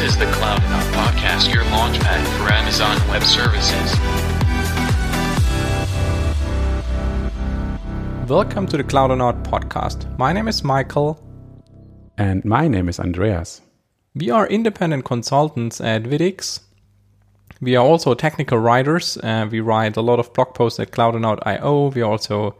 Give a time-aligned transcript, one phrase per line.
[0.00, 3.94] This is the cloudonaut Podcast, your launchpad for Amazon Web Services.
[8.26, 10.18] Welcome to the cloudonaut Podcast.
[10.18, 11.22] My name is Michael.
[12.16, 13.60] And my name is Andreas.
[14.14, 16.60] We are independent consultants at widdix.
[17.60, 19.18] We are also technical writers.
[19.18, 21.88] Uh, we write a lot of blog posts at cloudonaut.io.
[21.88, 22.56] We also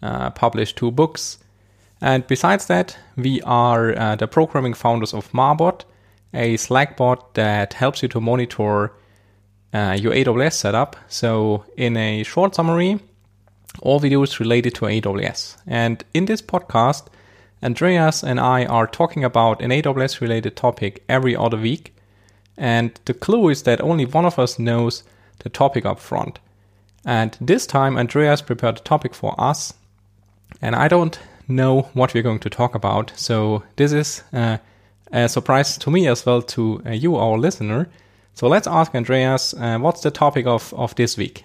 [0.00, 1.38] uh, publish two books.
[2.00, 5.84] And besides that, we are uh, the programming founders of Marbot,
[6.34, 8.92] a Slack bot that helps you to monitor
[9.72, 10.96] uh, your AWS setup.
[11.08, 13.00] So, in a short summary,
[13.80, 15.56] all videos related to AWS.
[15.66, 17.06] And in this podcast,
[17.62, 21.94] Andreas and I are talking about an AWS related topic every other week.
[22.56, 25.02] And the clue is that only one of us knows
[25.40, 26.38] the topic up front.
[27.04, 29.74] And this time, Andreas prepared a topic for us.
[30.62, 33.12] And I don't know what we're going to talk about.
[33.16, 34.58] So this is uh,
[35.12, 37.88] a surprise to me as well to uh, you, our listener.
[38.34, 41.44] So let's ask Andreas, uh, what's the topic of, of this week?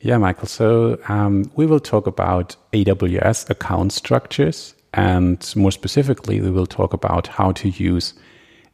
[0.00, 0.48] Yeah, Michael.
[0.48, 4.74] So um, we will talk about AWS account structures.
[4.92, 8.14] And more specifically, we will talk about how to use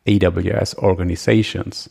[0.06, 1.88] AWS organizations.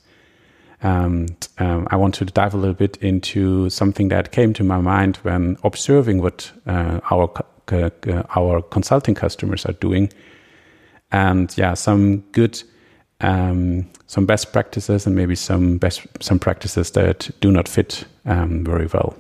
[0.82, 4.80] And um, I want to dive a little bit into something that came to my
[4.80, 7.32] mind when observing what uh, our
[7.72, 7.90] uh,
[8.36, 10.12] our consulting customers are doing,
[11.12, 12.62] and yeah, some good,
[13.22, 18.64] um, some best practices, and maybe some best some practices that do not fit um,
[18.64, 19.16] very well.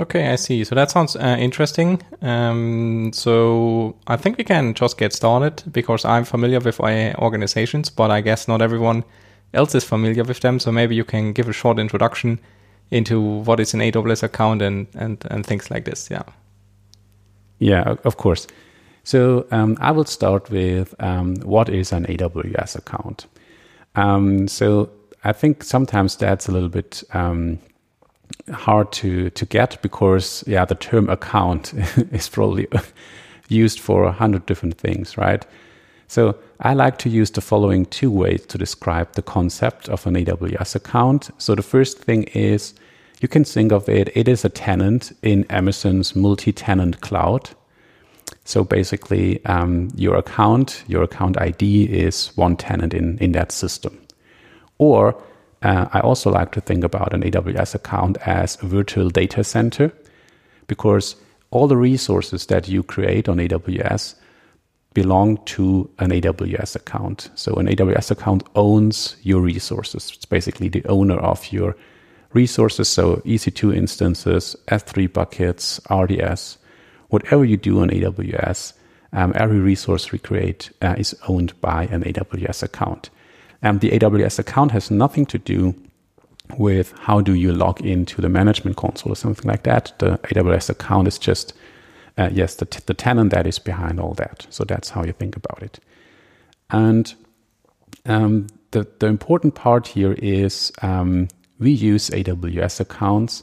[0.00, 0.64] Okay, I see.
[0.64, 2.00] So that sounds uh, interesting.
[2.22, 8.10] Um, so I think we can just get started because I'm familiar with organizations, but
[8.10, 9.04] I guess not everyone
[9.52, 10.58] else is familiar with them.
[10.58, 12.40] So maybe you can give a short introduction
[12.90, 16.10] into what is an AWS account and and and things like this.
[16.10, 16.22] Yeah.
[17.58, 18.46] Yeah, of course.
[19.04, 23.26] So um, I will start with um, what is an AWS account.
[23.96, 24.90] Um, so
[25.24, 27.58] I think sometimes that's a little bit um,
[28.52, 31.72] hard to to get because yeah, the term account
[32.12, 32.68] is probably
[33.48, 35.44] used for a hundred different things, right?
[36.06, 40.14] So I like to use the following two ways to describe the concept of an
[40.14, 41.30] AWS account.
[41.38, 42.74] So the first thing is
[43.20, 47.50] you can think of it, it is a tenant in Amazon's multi tenant cloud.
[48.44, 54.00] So basically, um, your account, your account ID is one tenant in, in that system.
[54.78, 55.22] Or
[55.62, 59.92] uh, I also like to think about an AWS account as a virtual data center
[60.66, 61.16] because
[61.50, 64.14] all the resources that you create on AWS
[64.94, 67.30] belong to an AWS account.
[67.34, 70.12] So an AWS account owns your resources.
[70.14, 71.76] It's basically the owner of your
[72.32, 72.88] resources.
[72.88, 76.58] So EC2 instances, S3 buckets, RDS,
[77.10, 78.72] whatever you do on AWS,
[79.12, 83.10] um, every resource we create uh, is owned by an AWS account.
[83.62, 85.74] And the AWS account has nothing to do
[86.58, 89.92] with how do you log into the management console or something like that.
[89.98, 91.52] The AWS account is just,
[92.16, 94.46] uh, yes, the, t- the tenant that is behind all that.
[94.50, 95.78] So that's how you think about it.
[96.70, 97.14] And
[98.06, 101.28] um, the, the important part here is um,
[101.58, 103.42] we use AWS accounts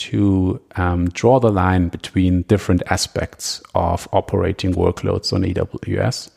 [0.00, 6.30] to um, draw the line between different aspects of operating workloads on AWS.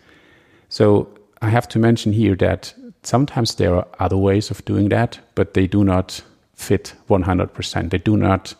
[0.67, 1.07] So
[1.41, 5.53] I have to mention here that sometimes there are other ways of doing that, but
[5.53, 6.21] they do not
[6.55, 7.89] fit 100%.
[7.89, 8.53] They do not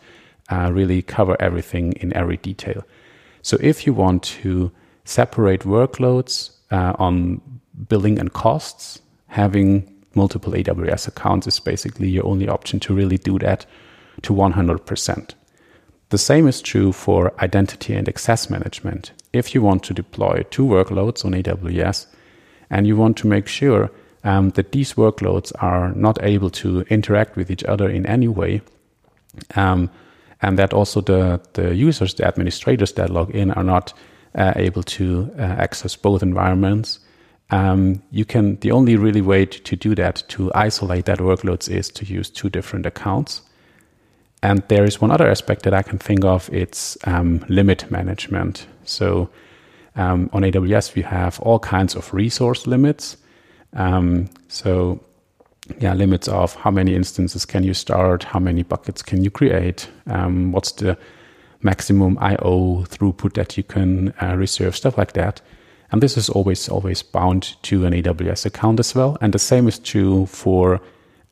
[0.50, 2.82] uh, really cover everything in every detail.
[3.42, 4.72] So if you want to
[5.04, 7.42] separate workloads uh, on
[7.88, 13.38] billing and costs, having multiple AWS accounts is basically your only option to really do
[13.40, 13.66] that
[14.24, 15.34] to 100%.
[16.10, 19.12] The same is true for identity and access management.
[19.32, 22.06] If you want to deploy two workloads on AWS
[22.70, 23.90] and you want to make sure
[24.22, 28.62] um, that these workloads are not able to interact with each other in any way,
[29.56, 29.90] um,
[30.40, 33.92] and that also the, the users, the administrators that log in are not
[34.34, 37.00] uh, able to uh, access both environments,
[37.50, 41.68] um, you can the only really way to, to do that to isolate that workloads
[41.68, 43.42] is to use two different accounts
[44.44, 46.50] and there is one other aspect that I can think of.
[46.52, 48.66] It's um, limit management.
[48.84, 49.30] So
[49.96, 53.16] um, on AWS, we have all kinds of resource limits.
[53.72, 55.02] Um, so
[55.80, 59.88] yeah, limits of how many instances can you start, how many buckets can you create,
[60.08, 60.98] um, what's the
[61.62, 65.40] maximum I/O throughput that you can uh, reserve, stuff like that.
[65.90, 69.16] And this is always always bound to an AWS account as well.
[69.22, 70.82] And the same is true for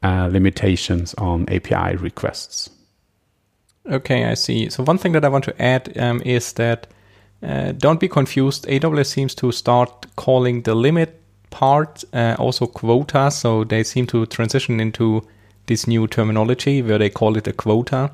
[0.02, 2.71] uh, limitations on API requests.
[3.90, 4.70] Okay, I see.
[4.70, 6.86] So one thing that I want to add um, is that
[7.42, 8.66] uh, don't be confused.
[8.66, 11.20] AWS seems to start calling the limit
[11.50, 13.30] part uh, also quota.
[13.30, 15.26] So they seem to transition into
[15.66, 18.12] this new terminology where they call it a quota.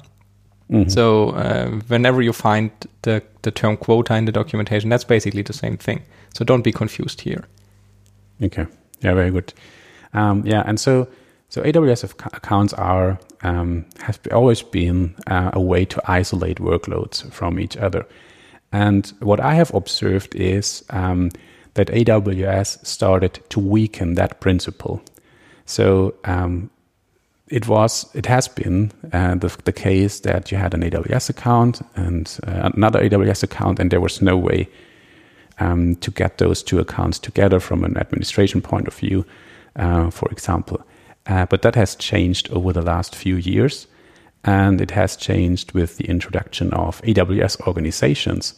[0.70, 0.88] Mm-hmm.
[0.90, 2.70] So uh, whenever you find
[3.02, 6.02] the, the term quota in the documentation, that's basically the same thing.
[6.34, 7.44] So don't be confused here.
[8.42, 8.66] Okay.
[9.00, 9.52] Yeah, very good.
[10.14, 11.08] Um, yeah, and so
[11.48, 12.04] so AWS
[12.34, 13.86] accounts are um,
[14.32, 18.06] always been uh, a way to isolate workloads from each other.
[18.70, 21.30] And what I have observed is um,
[21.74, 25.00] that AWS started to weaken that principle.
[25.64, 26.70] So um,
[27.48, 31.80] it was, it has been uh, the, the case that you had an AWS account
[31.96, 34.68] and uh, another AWS account, and there was no way
[35.60, 39.24] um, to get those two accounts together from an administration point of view,
[39.76, 40.82] uh, for example.
[41.28, 43.86] Uh, but that has changed over the last few years,
[44.44, 48.54] and it has changed with the introduction of AWS organizations.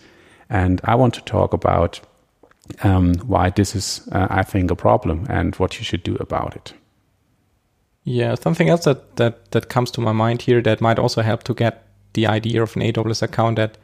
[0.48, 2.00] And I want to talk about
[2.82, 6.54] um, why this is, uh, I think, a problem and what you should do about
[6.54, 6.72] it.
[8.04, 11.42] Yeah, something else that, that, that comes to my mind here that might also help
[11.44, 13.78] to get the idea of an AWS account that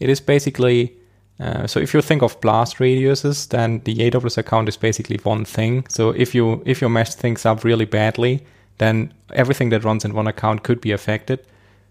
[0.00, 0.96] it is basically
[1.40, 5.44] uh, so if you think of blast radiuses, then the AWS account is basically one
[5.44, 5.86] thing.
[5.88, 8.44] So if you if you mess things up really badly,
[8.78, 11.40] then everything that runs in one account could be affected.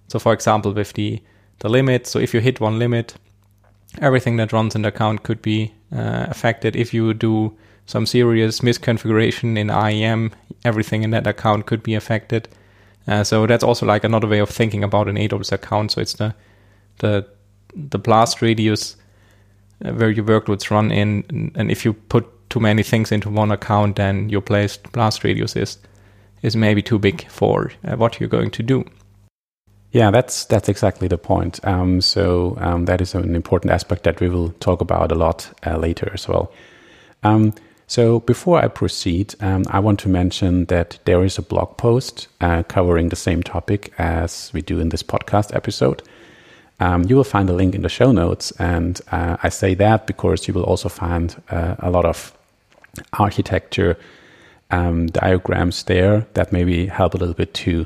[0.08, 1.22] So for example, with the
[1.60, 3.16] the limit, so if you hit one limit,
[4.02, 6.76] everything that runs in the account could be uh, affected.
[6.76, 7.58] If you do
[7.88, 10.32] some serious misconfiguration in IAM,
[10.64, 12.48] everything in that account could be affected.
[13.08, 15.92] Uh, so that's also like another way of thinking about an AWS account.
[15.92, 16.36] So it's the
[17.00, 17.26] the
[17.76, 18.96] the blast radius
[19.80, 23.96] where your workloads run in, and if you put too many things into one account,
[23.96, 25.78] then your blast blast radius is
[26.42, 28.86] is maybe too big for uh, what you're going to do.
[29.92, 31.60] Yeah, that's that's exactly the point.
[31.66, 35.52] Um, so um, that is an important aspect that we will talk about a lot
[35.66, 36.52] uh, later as well.
[37.24, 37.54] Um,
[37.88, 42.28] so before I proceed, um, I want to mention that there is a blog post
[42.40, 46.04] uh, covering the same topic as we do in this podcast episode.
[46.80, 50.08] Um, you will find a link in the show notes, and uh, I say that
[50.08, 52.34] because you will also find uh, a lot of
[53.14, 53.98] architecture
[54.72, 57.86] um, diagrams there that maybe help a little bit to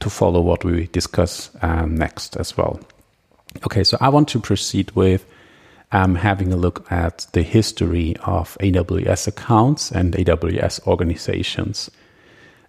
[0.00, 2.78] to follow what we discuss um, next as well.
[3.64, 5.24] Okay, so I want to proceed with
[5.92, 11.90] um, having a look at the history of AWS accounts and AWS organizations.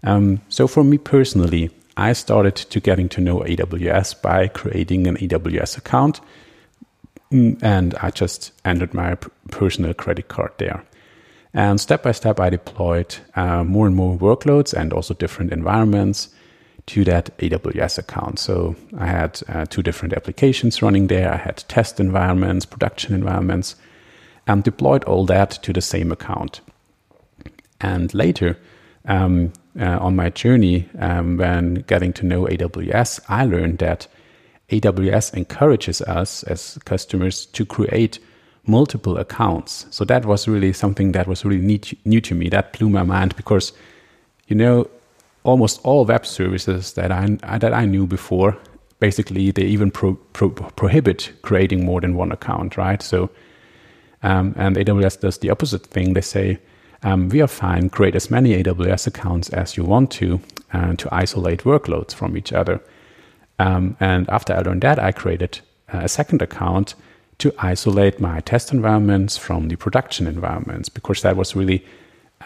[0.03, 5.17] Um, so for me personally, I started to getting to know AWS by creating an
[5.17, 6.19] AWS account,
[7.31, 9.15] mm, and I just entered my
[9.51, 10.83] personal credit card there.
[11.53, 16.29] And step by step, I deployed uh, more and more workloads and also different environments
[16.87, 18.39] to that AWS account.
[18.39, 21.33] So I had uh, two different applications running there.
[21.33, 23.75] I had test environments, production environments,
[24.45, 26.59] and deployed all that to the same account.
[27.79, 28.57] And later,
[29.05, 34.07] um, uh, on my journey, um, when getting to know AWS, I learned that
[34.69, 38.19] AWS encourages us as customers to create
[38.67, 39.85] multiple accounts.
[39.91, 42.49] So that was really something that was really neat, new to me.
[42.49, 43.73] That blew my mind because,
[44.47, 44.89] you know,
[45.43, 47.27] almost all web services that I
[47.57, 48.57] that I knew before,
[48.99, 53.01] basically they even pro, pro, prohibit creating more than one account, right?
[53.01, 53.29] So,
[54.23, 56.13] um, and AWS does the opposite thing.
[56.13, 56.59] They say
[57.05, 57.89] um, we are fine.
[57.89, 60.41] Create as many AWS accounts as you want to,
[60.73, 62.81] uh, to isolate workloads from each other.
[63.59, 66.95] Um, and after I learned that, I created a second account
[67.37, 71.85] to isolate my test environments from the production environments because that was really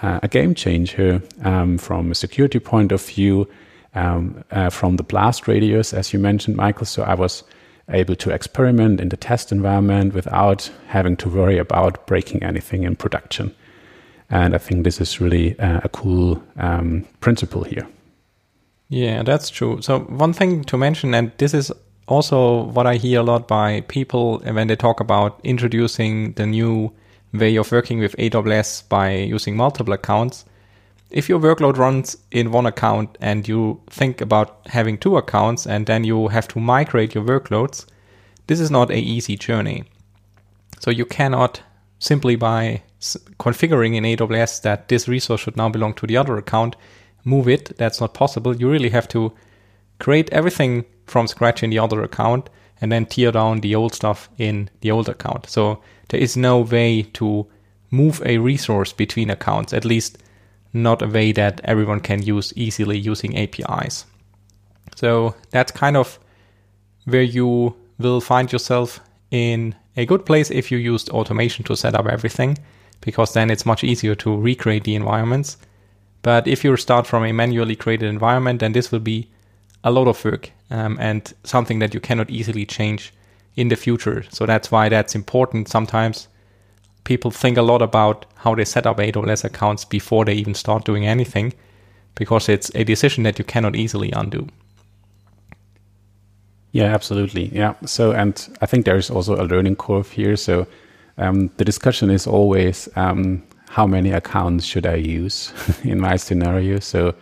[0.01, 3.47] uh, a game changer um, from a security point of view,
[3.95, 6.85] um, uh, from the blast radius, as you mentioned, Michael.
[6.85, 7.43] So I was
[7.89, 12.97] able to experiment in the test environment without having to worry about breaking anything in
[12.97, 13.55] production.
[14.29, 17.87] And I think this is really uh, a cool um, principle here.
[18.89, 19.81] Yeah, that's true.
[19.81, 21.71] So, one thing to mention, and this is
[22.07, 26.91] also what I hear a lot by people when they talk about introducing the new
[27.33, 30.45] way of working with AWS by using multiple accounts.
[31.11, 35.85] If your workload runs in one account and you think about having two accounts and
[35.85, 37.85] then you have to migrate your workloads,
[38.47, 39.83] this is not a easy journey.
[40.79, 41.61] So you cannot
[41.99, 46.75] simply by configuring in AWS that this resource should now belong to the other account,
[47.23, 47.77] move it.
[47.77, 48.55] That's not possible.
[48.55, 49.33] You really have to
[49.99, 52.49] create everything from scratch in the other account
[52.81, 55.49] and then tear down the old stuff in the old account.
[55.49, 57.47] So there is no way to
[57.91, 60.17] move a resource between accounts, at least
[60.71, 64.05] not a way that everyone can use easily using APIs.
[64.95, 66.19] So that's kind of
[67.05, 68.99] where you will find yourself
[69.31, 72.57] in a good place if you used automation to set up everything
[73.01, 75.57] because then it's much easier to recreate the environments.
[76.21, 79.29] But if you start from a manually created environment, then this will be
[79.83, 83.13] a lot of work um, and something that you cannot easily change
[83.55, 84.23] in the future.
[84.29, 85.69] So that's why that's important.
[85.69, 86.27] Sometimes
[87.03, 90.85] people think a lot about how they set up AWS accounts before they even start
[90.85, 91.53] doing anything
[92.15, 94.47] because it's a decision that you cannot easily undo.
[96.71, 97.45] Yeah, absolutely.
[97.47, 97.73] Yeah.
[97.85, 100.35] So, and I think there is also a learning curve here.
[100.35, 100.67] So,
[101.19, 106.79] um, the discussion is always um, how many accounts should I use in my scenario.
[106.79, 107.13] So,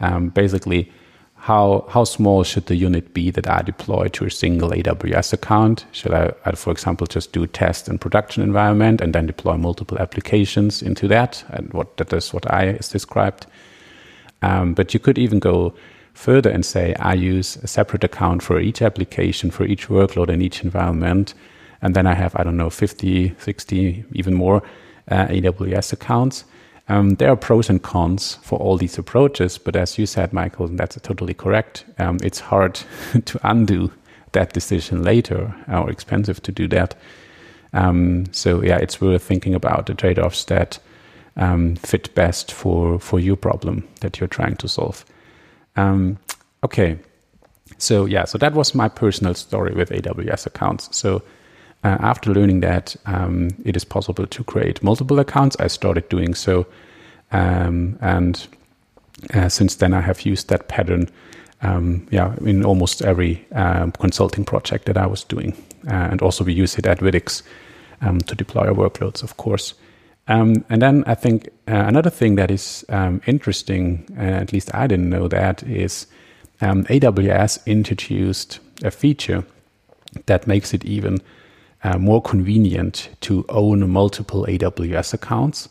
[0.00, 0.90] um, basically,
[1.36, 5.86] how how small should the unit be that I deploy to a single AWS account?
[5.90, 10.82] Should I, for example, just do test and production environment and then deploy multiple applications
[10.82, 11.44] into that?
[11.50, 13.46] And what that is what I is described.
[14.42, 15.74] Um, but you could even go
[16.14, 20.42] further and say I use a separate account for each application, for each workload in
[20.42, 21.34] each environment.
[21.82, 24.62] And then I have, I don't know, 50, 60, even more
[25.10, 26.44] uh, AWS accounts.
[26.88, 30.66] Um, there are pros and cons for all these approaches, but as you said, Michael,
[30.66, 31.84] and that's totally correct.
[31.98, 32.80] Um, it's hard
[33.24, 33.92] to undo
[34.32, 36.94] that decision later, or expensive to do that.
[37.72, 40.78] Um, so yeah, it's worth thinking about the trade-offs that
[41.36, 45.04] um, fit best for for your problem that you're trying to solve.
[45.76, 46.18] Um,
[46.62, 46.98] okay,
[47.78, 50.94] so yeah, so that was my personal story with AWS accounts.
[50.96, 51.22] So
[51.84, 56.34] uh, after learning that um, it is possible to create multiple accounts, I started doing
[56.34, 56.66] so,
[57.32, 58.46] um, and
[59.34, 61.08] uh, since then I have used that pattern.
[61.64, 65.52] Um, yeah, in almost every um, consulting project that I was doing,
[65.86, 67.42] uh, and also we use it at widdix
[68.00, 69.74] um, to deploy our workloads, of course.
[70.26, 72.84] Um, and then I think uh, another thing that is
[73.26, 76.08] interesting, uh, at least I didn't know that, is
[76.60, 79.44] AWS introduced a feature
[80.26, 81.20] that makes it even
[81.82, 85.68] uh, more convenient to own multiple AWS accounts.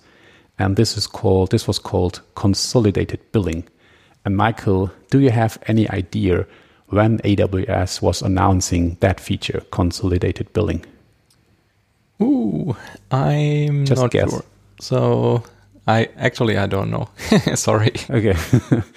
[0.59, 3.63] And this is called this was called consolidated billing.
[4.25, 6.45] And Michael, do you have any idea
[6.87, 10.85] when AWS was announcing that feature, consolidated billing?
[12.21, 12.75] Ooh,
[13.09, 14.29] I'm Just not guess.
[14.29, 14.43] sure.
[14.79, 15.43] So
[15.87, 17.09] I actually I don't know.
[17.55, 17.93] Sorry.
[18.09, 18.35] Okay.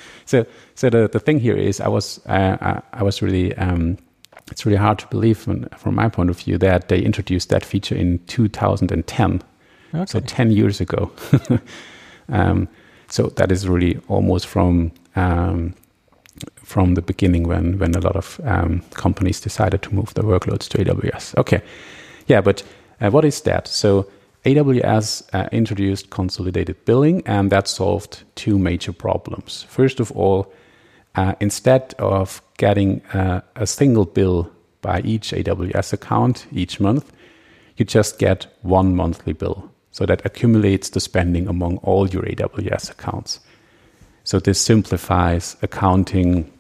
[0.27, 0.45] so
[0.75, 3.97] so the, the thing here is I was uh, I, I was really um,
[4.51, 7.65] it's really hard to believe from, from my point of view that they introduced that
[7.65, 9.43] feature in 2010.
[9.95, 10.05] Okay.
[10.07, 11.11] So 10 years ago.
[12.29, 12.69] um,
[13.09, 15.75] so that is really almost from um,
[16.57, 20.69] from the beginning when when a lot of um, companies decided to move their workloads
[20.69, 21.37] to AWS.
[21.39, 21.63] Okay,
[22.27, 22.63] yeah, but
[23.01, 23.69] uh, what is that?
[23.69, 24.09] So
[24.45, 29.65] AWS uh, introduced consolidated billing, and that solved two major problems.
[29.69, 30.53] First of all,
[31.15, 37.13] uh, instead of getting uh, a single bill by each AWS account each month,
[37.77, 39.71] you just get one monthly bill.
[39.91, 43.41] So that accumulates the spending among all your AWS accounts.
[44.25, 46.51] So this simplifies accounting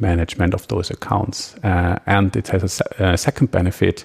[0.00, 1.54] management of those accounts.
[1.62, 4.04] Uh, and it has a, a second benefit.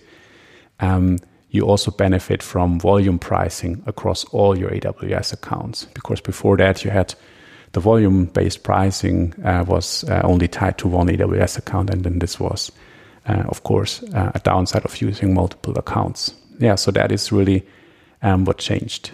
[0.79, 6.84] Um, you also benefit from volume pricing across all your AWS accounts because before that
[6.84, 7.15] you had
[7.74, 12.20] the volume based pricing uh, was uh, only tied to one AWS account, and then
[12.20, 12.72] this was,
[13.27, 16.34] uh, of course, a downside of using multiple accounts.
[16.60, 17.65] Yeah, so that is really
[18.22, 19.12] um, what changed.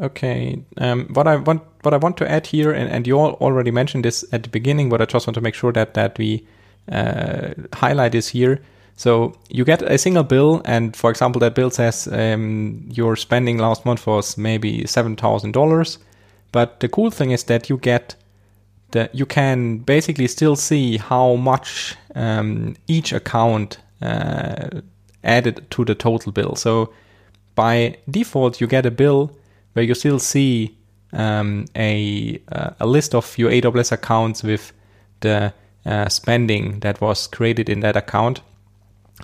[0.00, 3.34] Okay, um, what I want what I want to add here, and, and you all
[3.40, 6.18] already mentioned this at the beginning, but I just want to make sure that that
[6.18, 6.46] we
[6.90, 8.62] uh, highlight this here
[8.96, 13.58] so you get a single bill, and for example, that bill says um, your spending
[13.58, 15.98] last month was maybe seven thousand dollars.
[16.52, 18.14] But the cool thing is that you get
[18.92, 24.82] that you can basically still see how much um, each account uh,
[25.24, 26.54] added to the total bill.
[26.56, 26.92] So
[27.54, 29.36] by default, you get a bill
[29.72, 30.76] where you still see
[31.12, 34.72] um, a uh, a list of your AWS accounts with
[35.20, 35.52] the
[35.86, 38.40] uh, spending that was created in that account.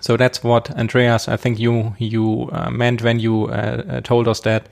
[0.00, 4.28] So that's what Andreas, I think you you uh, meant when you uh, uh told
[4.28, 4.68] us that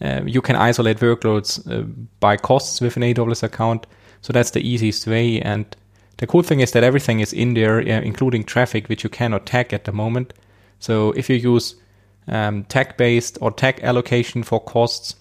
[0.00, 1.82] uh, you can isolate workloads uh,
[2.20, 3.86] by costs with an AWS account.
[4.20, 5.40] So that's the easiest way.
[5.40, 5.64] And
[6.18, 9.72] the cool thing is that everything is in there, including traffic, which you cannot tag
[9.72, 10.34] at the moment.
[10.78, 11.74] So if you use
[12.28, 15.14] um, tag based or tag allocation for costs,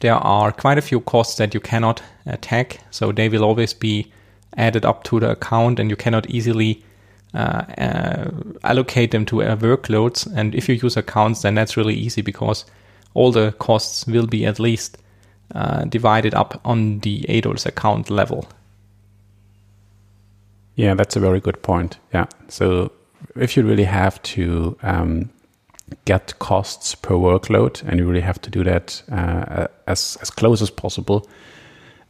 [0.00, 2.80] there are quite a few costs that you cannot uh, tag.
[2.90, 4.12] So they will always be
[4.56, 6.84] added up to the account and you cannot easily
[7.34, 8.30] uh, uh,
[8.64, 10.30] allocate them to uh, workloads.
[10.34, 12.64] And if you use accounts, then that's really easy because
[13.14, 14.98] all the costs will be at least
[15.54, 18.46] uh, divided up on the AWS account level.
[20.76, 21.98] Yeah, that's a very good point.
[22.14, 22.26] Yeah.
[22.48, 22.92] So
[23.36, 25.30] if you really have to um,
[26.04, 30.62] get costs per workload, and you really have to do that uh, as as close
[30.62, 31.28] as possible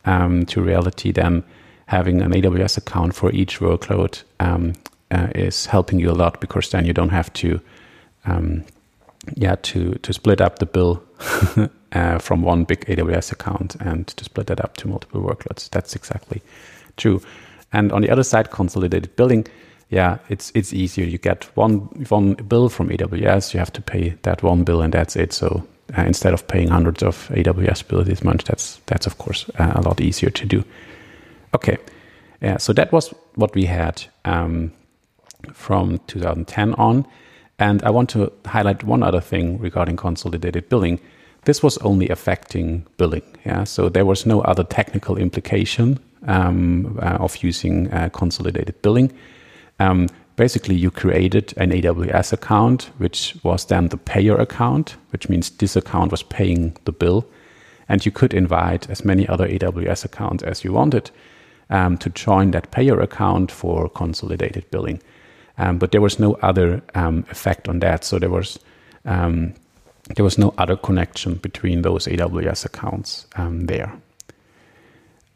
[0.04, 1.12] um, to reality.
[1.12, 1.44] Then
[1.86, 4.72] having an AWS account for each workload um,
[5.10, 7.60] uh, is helping you a lot because then you don't have to,
[8.24, 8.64] um,
[9.36, 11.02] yeah, to to split up the bill
[11.92, 15.70] uh, from one big AWS account and to split that up to multiple workloads.
[15.70, 16.42] That's exactly
[16.96, 17.20] true.
[17.72, 19.46] And on the other side, consolidated billing,
[19.88, 21.04] yeah, it's it's easier.
[21.06, 23.54] You get one one bill from AWS.
[23.54, 25.32] You have to pay that one bill, and that's it.
[25.32, 29.48] So uh, instead of paying hundreds of AWS bills this month, that's that's of course
[29.58, 30.64] uh, a lot easier to do.
[31.54, 31.78] Okay,
[32.40, 32.56] yeah.
[32.56, 34.72] So that was what we had um,
[35.52, 37.06] from 2010 on,
[37.62, 41.00] and I want to highlight one other thing regarding consolidated billing
[41.44, 43.22] this was only affecting billing.
[43.44, 49.12] Yeah, so there was no other technical implication um, uh, of using uh, consolidated billing.
[49.80, 55.50] Um, basically, you created an AWS account, which was then the payer account, which means
[55.50, 57.26] this account was paying the bill,
[57.88, 61.10] and you could invite as many other AWS accounts as you wanted
[61.70, 65.02] um, to join that payer account for consolidated billing.
[65.58, 68.58] Um, but there was no other um, effect on that, so there was
[69.04, 69.54] um,
[70.16, 73.92] there was no other connection between those AWS accounts um, there.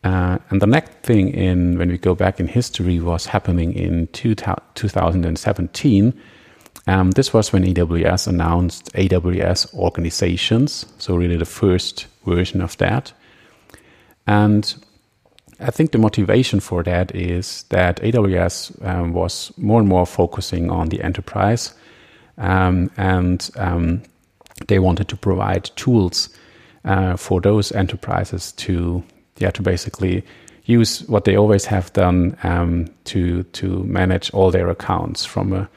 [0.05, 4.07] Uh, and the next thing in when we go back in history was happening in
[4.09, 6.21] two, 2017.
[6.87, 13.13] Um, this was when AWS announced AWS organizations, so really the first version of that.
[14.29, 14.75] And
[15.59, 20.71] I think the motivation for that is that AWS um, was more and more focusing
[20.71, 21.75] on the enterprise
[22.39, 24.03] um, and um,
[24.69, 26.29] they wanted to provide tools
[26.85, 29.03] uh, for those enterprises to
[29.39, 30.25] yeah to basically
[30.65, 35.69] use what they always have done um, to to manage all their accounts from a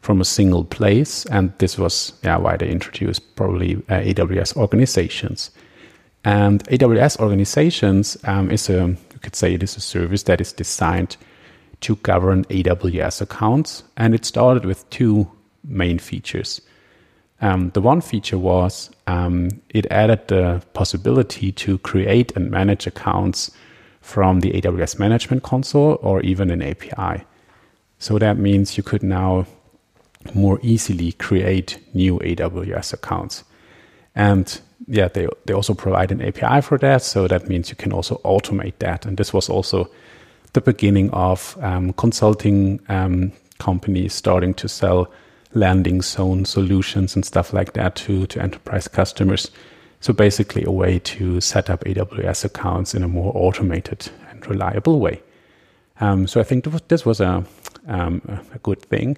[0.00, 1.26] from a single place.
[1.26, 5.50] And this was yeah why they introduced probably uh, AWS organizations.
[6.24, 11.16] And AWS organizations um, is a could say it is a service that is designed
[11.80, 15.30] to govern AWS accounts and it started with two
[15.64, 16.60] main features
[17.40, 23.50] um, the one feature was um, it added the possibility to create and manage accounts
[24.00, 27.24] from the AWS Management Console or even an API.
[27.98, 29.46] So that means you could now
[30.34, 33.44] more easily create new AWS accounts.
[34.14, 37.02] And yeah, they, they also provide an API for that.
[37.02, 39.06] So that means you can also automate that.
[39.06, 39.88] And this was also
[40.52, 45.10] the beginning of um, consulting um, companies starting to sell
[45.54, 49.50] landing zone solutions and stuff like that to, to enterprise customers.
[50.00, 55.00] So basically a way to set up AWS accounts in a more automated and reliable
[55.00, 55.22] way.
[56.00, 57.44] Um, so I think this was a,
[57.88, 58.20] um,
[58.54, 59.16] a good thing.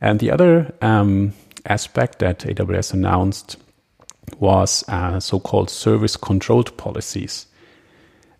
[0.00, 1.32] And the other um,
[1.66, 3.56] aspect that AWS announced
[4.38, 7.46] was uh, so-called service controlled policies.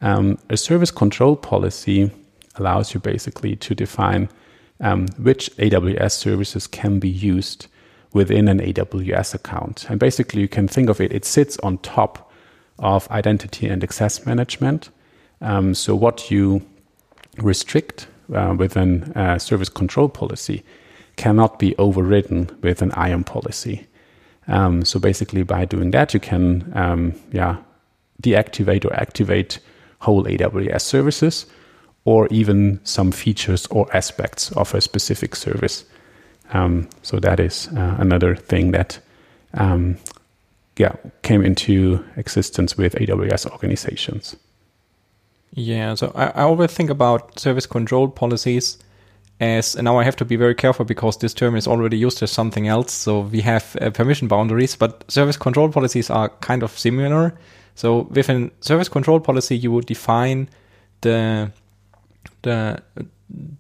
[0.01, 2.11] Um, a service control policy
[2.57, 4.29] allows you basically to define
[4.81, 7.67] um, which AWS services can be used
[8.13, 9.87] within an AWS account.
[9.91, 12.31] And basically, you can think of it, it sits on top
[12.79, 14.91] of identity and access management.
[15.41, 16.63] Um, so, what you
[17.39, 20.65] restrict uh, a uh, service control policy
[21.17, 23.87] cannot be overridden with an IAM policy.
[24.49, 27.59] Um, so, basically, by doing that, you can um, yeah,
[28.23, 29.61] deactivate or activate
[30.01, 31.47] whole AWS services
[32.05, 35.85] or even some features or aspects of a specific service.
[36.53, 38.99] Um, so that is uh, another thing that
[39.55, 39.99] um,
[40.79, 44.37] yeah came into existence with AWS organizations.
[45.53, 48.79] Yeah, so I, I always think about service control policies
[49.41, 52.23] as and now I have to be very careful because this term is already used
[52.23, 52.93] as something else.
[52.93, 57.39] So we have uh, permission boundaries, but service control policies are kind of similar.
[57.75, 60.49] So within service control policy, you would define
[61.03, 61.53] the
[62.43, 62.83] the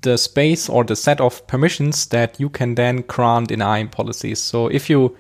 [0.01, 4.43] the space or the set of permissions that you can then grant in IAM policies.
[4.43, 5.17] So if you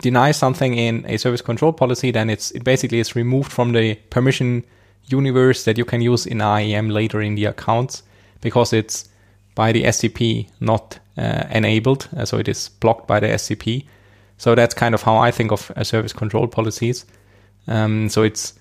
[0.00, 3.96] deny something in a service control policy, then it's it basically is removed from the
[4.10, 4.64] permission
[5.06, 8.02] universe that you can use in IAM later in the accounts
[8.40, 9.08] because it's
[9.54, 13.86] by the SCP not uh, enabled, uh, so it is blocked by the SCP.
[14.36, 17.06] So that's kind of how I think of uh, service control policies.
[17.66, 18.54] Um, so it's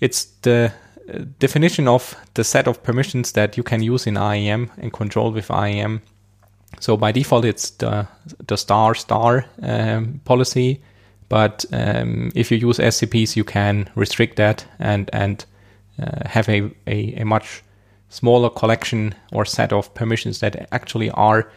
[0.00, 0.72] it's the
[1.38, 5.50] definition of the set of permissions that you can use in IAM and control with
[5.50, 6.02] IAM.
[6.78, 8.06] So by default, it's the
[8.46, 10.80] the star star um, policy,
[11.28, 15.44] but um, if you use SCPs, you can restrict that and and
[16.00, 17.62] uh, have a, a, a much
[18.10, 21.50] smaller collection or set of permissions that actually are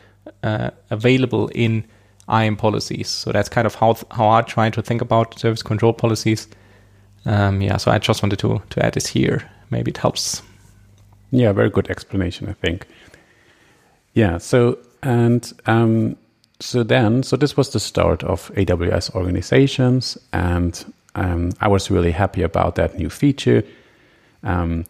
[0.44, 1.84] uh, available in
[2.30, 3.10] IAM policies.
[3.10, 6.48] So that's kind of how how I try to think about service control policies.
[7.26, 9.50] Um, yeah, so I just wanted to to add this here.
[9.70, 10.42] Maybe it helps.
[11.32, 12.88] Yeah, very good explanation, I think.
[14.14, 14.38] Yeah.
[14.38, 16.16] So and um,
[16.60, 22.12] so then, so this was the start of AWS organizations, and um, I was really
[22.12, 23.64] happy about that new feature.
[24.44, 24.86] Um,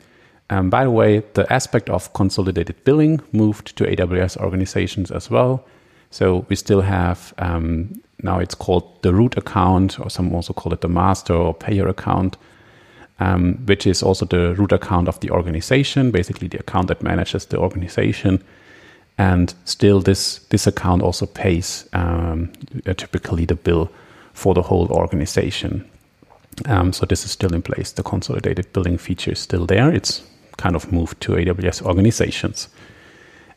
[0.50, 5.66] um, by the way, the aspect of consolidated billing moved to AWS organizations as well.
[6.12, 10.74] So we still have um, now it's called the root account, or some also call
[10.74, 12.38] it the master or payer account,
[13.20, 17.46] um, which is also the root account of the organization, basically the account that manages
[17.46, 18.44] the organization.
[19.18, 22.52] And still, this this account also pays um,
[22.98, 23.90] typically the bill
[24.34, 25.90] for the whole organization.
[26.66, 27.92] Um, so this is still in place.
[27.92, 29.92] The consolidated billing feature is still there.
[29.92, 30.22] It's
[30.58, 32.68] kind of moved to AWS organizations.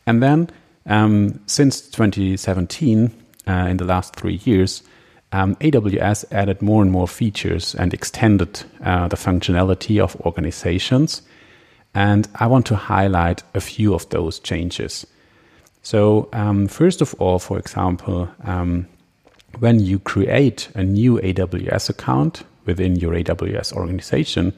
[0.05, 0.49] And then
[0.85, 3.11] um, since 2017,
[3.47, 4.83] uh, in the last three years,
[5.31, 11.21] um, AWS added more and more features and extended uh, the functionality of organizations.
[11.93, 15.05] And I want to highlight a few of those changes.
[15.81, 18.87] So, um, first of all, for example, um,
[19.59, 24.53] when you create a new AWS account within your AWS organization,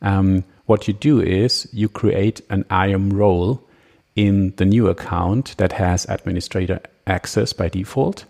[0.00, 3.62] um, what you do is you create an IAM role
[4.16, 8.24] in the new account that has administrator access by default,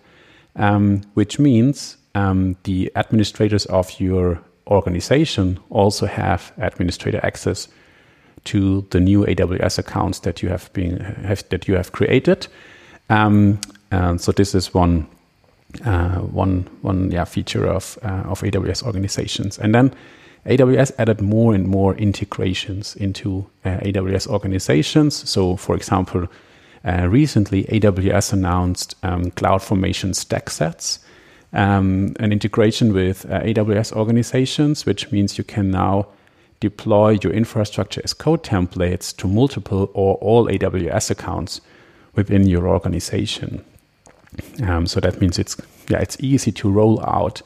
[0.57, 7.68] um, which means um, the administrators of your organization also have administrator access
[8.42, 12.48] to the new AWS accounts that you have been have, that you have created.
[13.09, 13.61] Um,
[14.18, 15.07] so this is one
[15.85, 19.94] uh, one one yeah feature of uh, of AWS organizations, and then
[20.46, 25.28] AWS added more and more integrations into uh, AWS organizations.
[25.28, 26.26] So, for example,
[26.85, 30.98] uh, recently AWS announced um, CloudFormation stack sets,
[31.52, 36.09] um, an integration with uh, AWS organizations, which means you can now
[36.59, 41.61] deploy your infrastructure as code templates to multiple or all AWS accounts
[42.14, 43.64] within your organization.
[44.62, 45.57] Um, so that means it's
[45.88, 47.42] yeah it's easy to roll out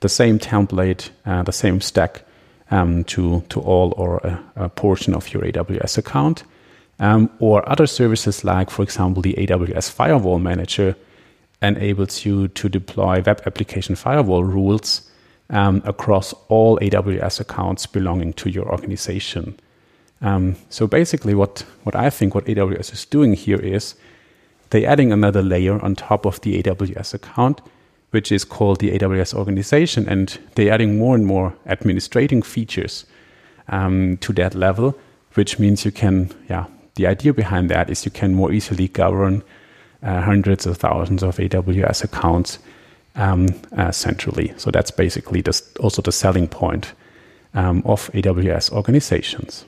[0.00, 2.22] the same template, uh, the same stack
[2.70, 6.44] um, to, to all or a, a, portion of your AWS account.
[6.98, 10.94] Um, or other services like, for example, the AWS Firewall Manager
[11.62, 15.10] enables you to deploy web application firewall rules
[15.48, 19.58] um, across all AWS accounts belonging to your organization.
[20.22, 23.94] Um, so basically, what, what I think what AWS is doing here is
[24.68, 27.60] they're adding another layer on top of the AWS account
[28.10, 30.08] which is called the AWS organization.
[30.08, 33.06] And they're adding more and more administrating features
[33.68, 34.98] um, to that level,
[35.34, 39.42] which means you can, yeah, the idea behind that is you can more easily govern
[40.02, 42.58] uh, hundreds of thousands of AWS accounts
[43.16, 44.52] um, uh, centrally.
[44.56, 46.92] So that's basically the, also the selling point
[47.54, 49.64] um, of AWS organizations.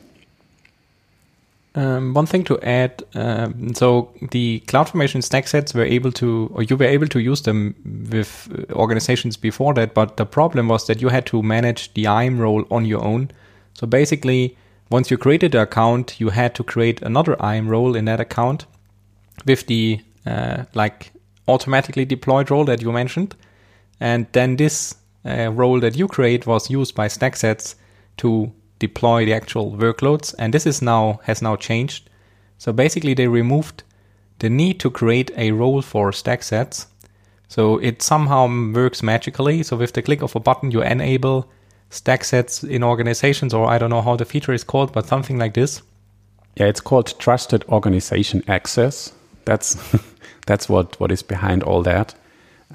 [1.74, 6.62] Um, one thing to add, um, so the CloudFormation stack sets were able to, or
[6.64, 7.74] you were able to use them
[8.10, 12.02] with uh, organizations before that, but the problem was that you had to manage the
[12.02, 13.30] IAM role on your own.
[13.72, 14.56] So basically,
[14.90, 18.66] once you created the account, you had to create another IAM role in that account
[19.46, 21.10] with the uh, like
[21.48, 23.34] automatically deployed role that you mentioned,
[23.98, 27.76] and then this uh, role that you create was used by stack sets
[28.18, 30.34] to deploy the actual workloads.
[30.38, 32.10] And this is now has now changed.
[32.58, 33.84] So basically, they removed
[34.38, 36.88] the need to create a role for stack sets.
[37.48, 39.62] So it somehow works magically.
[39.62, 41.46] So with the click of a button, you enable
[41.90, 45.38] stack sets in organizations, or I don't know how the feature is called, but something
[45.38, 45.82] like this.
[46.56, 49.12] Yeah, it's called trusted organization access.
[49.44, 49.76] That's
[50.46, 52.14] that's what what is behind all that.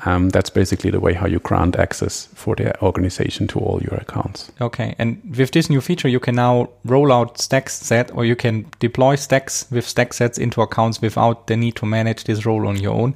[0.05, 3.95] Um, that's basically the way how you grant access for the organization to all your
[3.95, 4.51] accounts.
[4.61, 8.35] Okay, and with this new feature, you can now roll out stacks set, or you
[8.35, 12.67] can deploy stacks with stack sets into accounts without the need to manage this role
[12.67, 13.15] on your own,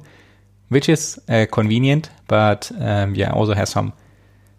[0.68, 3.92] which is uh, convenient, but um, yeah, also has some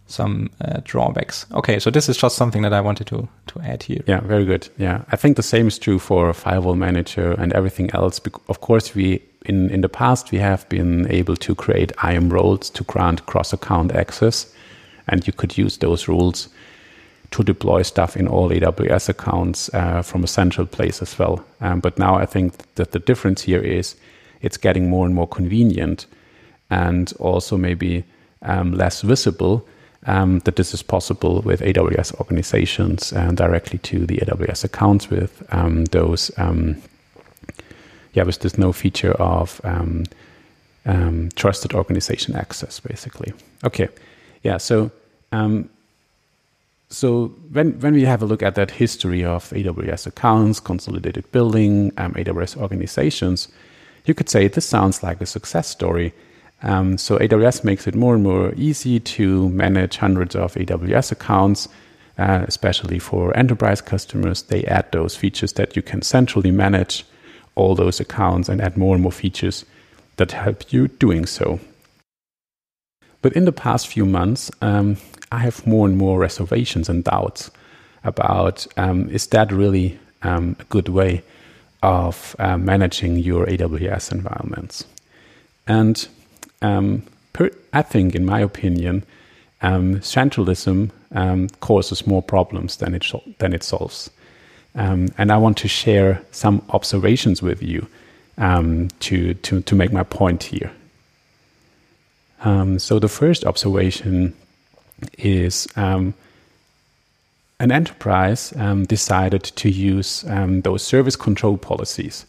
[0.05, 1.45] some uh, drawbacks.
[1.53, 4.03] Okay, so this is just something that I wanted to to add here.
[4.07, 4.69] Yeah, very good.
[4.77, 8.21] Yeah, I think the same is true for Firewall Manager and everything else.
[8.47, 12.69] Of course, we in, in the past, we have been able to create IAM roles
[12.71, 14.53] to grant cross account access.
[15.07, 16.49] And you could use those rules
[17.31, 21.43] to deploy stuff in all AWS accounts uh, from a central place as well.
[21.61, 23.95] Um, but now I think that the difference here is
[24.41, 26.05] it's getting more and more convenient
[26.69, 28.03] and also maybe
[28.43, 29.67] um, less visible
[30.05, 35.43] um, that this is possible with AWS organizations and directly to the AWS accounts with
[35.51, 36.81] um, those um,
[38.13, 40.05] yeah, with this no feature of um,
[40.85, 43.33] um, trusted organization access, basically.
[43.63, 43.89] Okay,
[44.43, 44.57] yeah.
[44.57, 44.91] So,
[45.31, 45.69] um,
[46.89, 51.91] so when when we have a look at that history of AWS accounts, consolidated billing,
[51.97, 53.47] um, AWS organizations,
[54.05, 56.13] you could say this sounds like a success story.
[56.61, 61.67] Um, so AWS makes it more and more easy to manage hundreds of AWS accounts,
[62.17, 64.43] uh, especially for enterprise customers.
[64.43, 67.05] They add those features that you can centrally manage
[67.55, 69.65] all those accounts and add more and more features
[70.17, 71.59] that help you doing so.
[73.21, 74.97] But in the past few months, um,
[75.31, 77.49] I have more and more reservations and doubts
[78.03, 81.23] about um, is that really um, a good way
[81.81, 84.85] of uh, managing your AWS environments?
[85.67, 86.07] And
[86.61, 89.03] um, per, I think, in my opinion,
[89.61, 93.05] um, centralism um, causes more problems than it,
[93.39, 94.09] than it solves.
[94.75, 97.87] Um, and I want to share some observations with you
[98.37, 100.71] um, to, to, to make my point here.
[102.41, 104.33] Um, so, the first observation
[105.17, 106.13] is um,
[107.59, 112.25] an enterprise um, decided to use um, those service control policies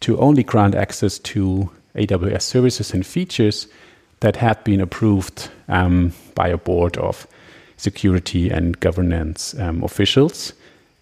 [0.00, 3.66] to only grant access to AWS services and features
[4.20, 7.26] that had been approved by a board of
[7.76, 10.54] security and governance officials.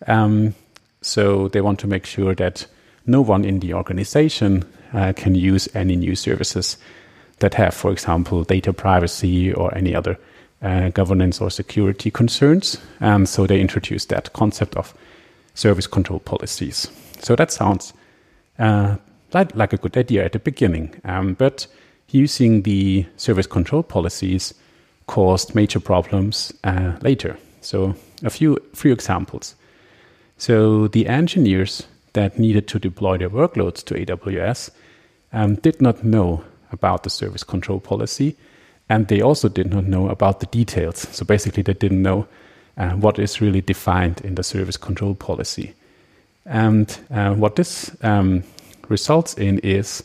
[0.09, 0.55] Um,
[1.03, 2.67] so they want to make sure that
[3.07, 6.79] no one in the organization uh, can use any new services
[7.41, 10.17] that have, for example, data privacy or any other
[10.62, 12.79] uh, governance or security concerns.
[13.01, 14.95] And so they introduced that concept of
[15.55, 16.88] service control policies.
[17.21, 17.93] So that sounds
[18.59, 18.97] uh,
[19.35, 20.95] like, like, a good idea at the beginning.
[21.05, 21.67] Um, but
[22.11, 24.55] using the service control policies
[25.07, 27.37] caused major problems uh, later.
[27.61, 29.57] So a few few examples.
[30.43, 34.71] So the engineers that needed to deploy their workloads to AWS
[35.33, 38.37] um, did not know about the service control policy,
[38.89, 41.07] and they also did not know about the details.
[41.13, 42.27] So basically, they didn't know
[42.77, 45.75] uh, what is really defined in the service control policy.
[46.45, 48.43] And uh, what this um,
[48.89, 50.03] results in is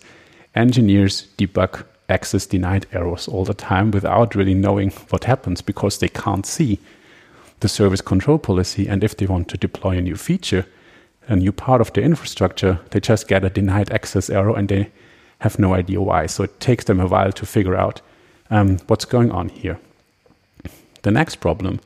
[0.53, 6.09] engineers debug access denied errors all the time without really knowing what happens because they
[6.09, 6.79] can't see
[7.59, 8.87] the service control policy.
[8.87, 10.65] And if they want to deploy a new feature,
[11.27, 14.91] a new part of the infrastructure, they just get a denied access error and they
[15.39, 16.25] have no idea why.
[16.25, 18.01] So it takes them a while to figure out
[18.49, 19.79] um, what's going on here.
[21.03, 21.79] The next problem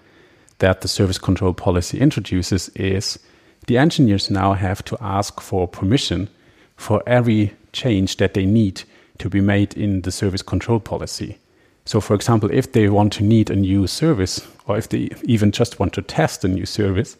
[0.59, 3.19] that the service control policy introduces is
[3.67, 6.29] the engineers now have to ask for permission
[6.75, 8.83] for every change that they need
[9.19, 11.37] to be made in the service control policy.
[11.85, 15.51] So, for example, if they want to need a new service, or if they even
[15.51, 17.17] just want to test a new service,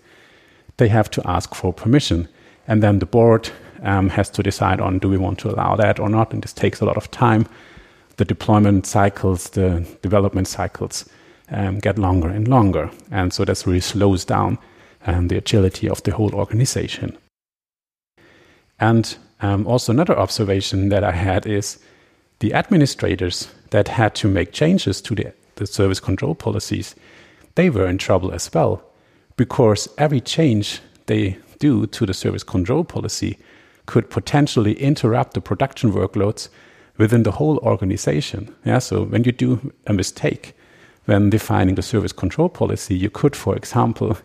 [0.77, 2.27] they have to ask for permission.
[2.67, 3.49] And then the board
[3.81, 6.33] um, has to decide on do we want to allow that or not.
[6.33, 7.47] And this takes a lot of time.
[8.17, 11.09] The deployment cycles, the development cycles
[11.49, 12.91] um, get longer and longer.
[13.09, 14.59] And so this really slows down
[15.07, 17.17] um, the agility of the whole organization.
[18.79, 21.79] And um, also, another observation that I had is
[22.39, 26.95] the administrators that had to make changes to the, the service control policies,
[27.55, 28.81] they were in trouble as well
[29.35, 33.37] because every change they do to the service control policy
[33.85, 36.49] could potentially interrupt the production workloads
[36.97, 38.53] within the whole organization.
[38.63, 40.55] Yeah, so when you do a mistake
[41.05, 44.17] when defining the service control policy, you could, for example,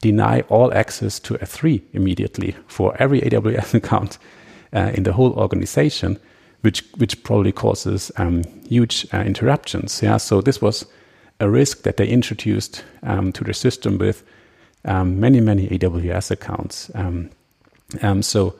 [0.00, 4.18] deny all access to S3 immediately for every AWS account
[4.72, 6.18] uh, in the whole organization
[6.64, 10.02] which which probably causes um, huge uh, interruptions.
[10.02, 10.86] Yeah, so this was
[11.38, 14.24] a risk that they introduced um, to the system with
[14.86, 16.90] um, many many AWS accounts.
[16.94, 17.30] Um,
[18.02, 18.54] um, so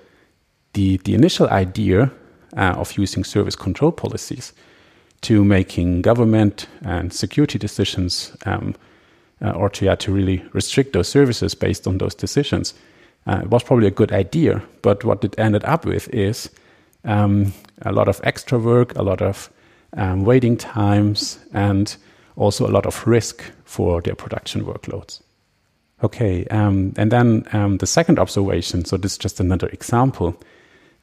[0.75, 2.11] the the initial idea
[2.57, 4.53] uh, of using service control policies
[5.23, 8.75] to making government and security decisions um,
[9.41, 12.75] uh, or to, yeah, to really restrict those services based on those decisions
[13.27, 14.63] uh, was probably a good idea.
[14.83, 16.51] But what it ended up with is
[17.05, 19.51] um, a lot of extra work, a lot of
[19.97, 21.97] um, waiting times, and
[22.37, 25.21] also a lot of risk for their production workloads.
[26.03, 28.85] Okay, um, and then um, the second observation.
[28.85, 30.37] So this is just another example.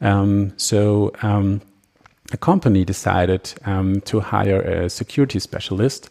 [0.01, 1.61] Um, so um,
[2.31, 3.45] a company decided
[4.05, 6.09] to hire a security specialist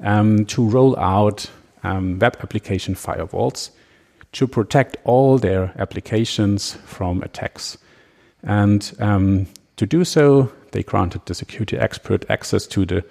[0.00, 1.50] to roll out
[1.84, 3.70] web application firewalls
[4.32, 7.78] to protect all their applications from attacks.
[8.42, 9.46] And um,
[9.76, 13.04] to do so, they granted the security expert access to the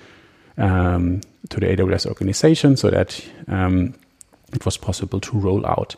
[0.57, 3.93] um, to the AWS organization so that um,
[4.53, 5.95] it was possible to roll out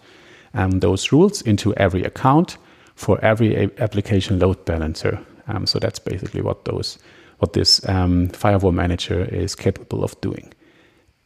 [0.54, 2.58] um, those rules into every account
[2.96, 5.20] for every application load balancer.
[5.48, 7.00] Um, so that's basically what those
[7.40, 10.54] what this um, firewall manager is capable of doing.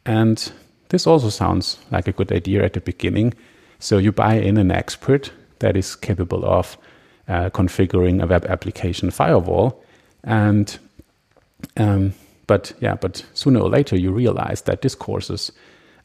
[0.06, 0.52] And
[0.90, 3.34] this also sounds like a good idea at the beginning.
[3.80, 6.78] So you buy in an expert that is capable of
[7.28, 9.82] uh, configuring a web application firewall,
[10.22, 10.78] and
[11.76, 12.14] um,
[12.46, 15.52] but yeah, but sooner or later you realize that this causes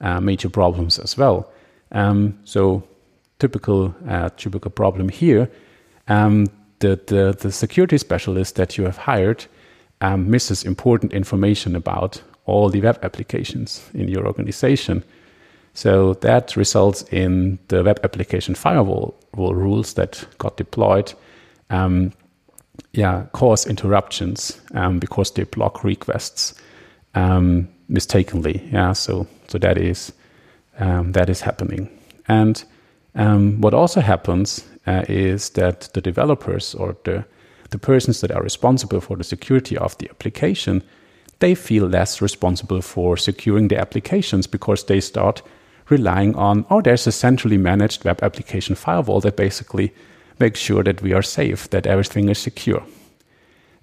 [0.02, 1.52] uh, major problems as well.
[1.92, 2.84] Um, so
[3.40, 5.50] typical uh, typical problem here,
[6.08, 6.48] um,
[6.80, 9.46] the, the the security specialist that you have hired
[10.02, 15.04] um, misses important information about all the web applications in your organization.
[15.74, 21.14] So that results in the web application firewall rules that got deployed,
[21.70, 22.12] um,
[22.94, 26.54] yeah, cause interruptions um, because they block requests
[27.16, 28.68] um, mistakenly.
[28.72, 30.12] Yeah, so so that is
[30.80, 31.90] um, that is happening,
[32.28, 32.64] and
[33.16, 37.26] um, what also happens uh, is that the developers or the
[37.70, 40.82] the persons that are responsible for the security of the application,
[41.40, 45.44] they feel less responsible for securing the applications because they start
[45.92, 49.94] relying on, oh, there's a centrally managed web application firewall that basically
[50.40, 52.84] makes sure that we are safe, that everything is secure.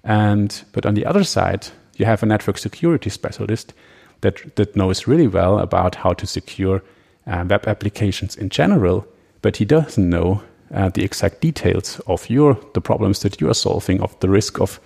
[0.03, 1.67] And but on the other side,
[1.97, 3.73] you have a network security specialist
[4.21, 6.81] that that knows really well about how to secure
[7.27, 9.05] uh, web applications in general,
[9.41, 10.41] but he doesn't know
[10.73, 14.59] uh, the exact details of your the problems that you are solving, of the risk
[14.59, 14.79] of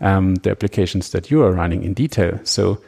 [0.00, 2.38] um, the applications that you are running in detail.
[2.44, 2.78] So,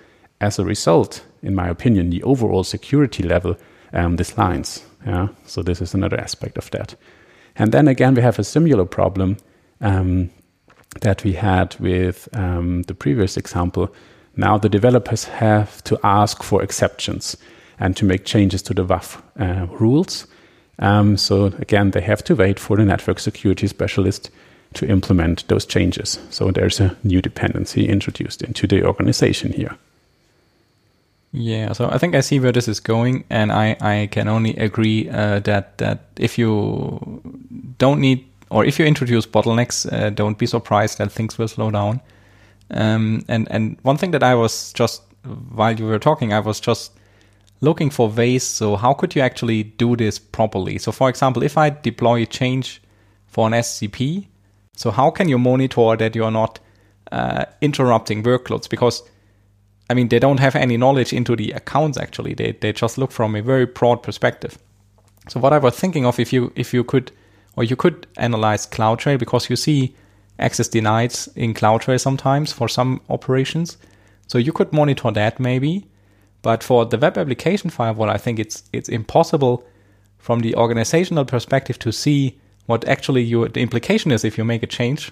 [0.41, 3.57] as a result, in my opinion, the overall security level
[3.93, 4.85] um, declines.
[5.07, 5.29] Yeah?
[5.47, 6.97] So this is another aspect of that.
[7.57, 9.37] And then again, we have a similar problem
[9.81, 10.31] um,
[11.01, 13.95] that we had with um, the previous example.
[14.37, 17.37] Now the developers have to ask for exceptions
[17.79, 20.27] and to make changes to the WAF uh, rules.
[20.79, 24.31] Um, so again, they have to wait for the network security specialist
[24.75, 26.19] to implement those changes.
[26.31, 29.77] So there's a new dependency introduced into the organization here.
[31.33, 34.57] Yeah, so I think I see where this is going, and I, I can only
[34.57, 37.23] agree uh, that that if you
[37.79, 41.71] don't need or if you introduce bottlenecks, uh, don't be surprised that things will slow
[41.71, 42.01] down.
[42.73, 45.03] Um, and and one thing that I was just
[45.55, 46.93] while you were talking, I was just
[47.61, 48.43] looking for ways.
[48.43, 50.79] So how could you actually do this properly?
[50.79, 52.83] So for example, if I deploy a change
[53.29, 54.27] for an SCP,
[54.75, 56.59] so how can you monitor that you are not
[57.13, 58.69] uh, interrupting workloads?
[58.69, 59.05] Because
[59.91, 62.35] I mean, they don't have any knowledge into the accounts actually.
[62.35, 64.57] They they just look from a very broad perspective.
[65.29, 67.11] So what I was thinking of, if you if you could
[67.57, 69.95] or you could analyze CloudTrail because you see
[70.39, 73.77] access denied in CloudTrail sometimes for some operations.
[74.29, 75.87] So you could monitor that maybe.
[76.43, 79.67] But for the web application firewall, I think it's it's impossible
[80.19, 84.63] from the organizational perspective to see what actually your the implication is if you make
[84.63, 85.11] a change.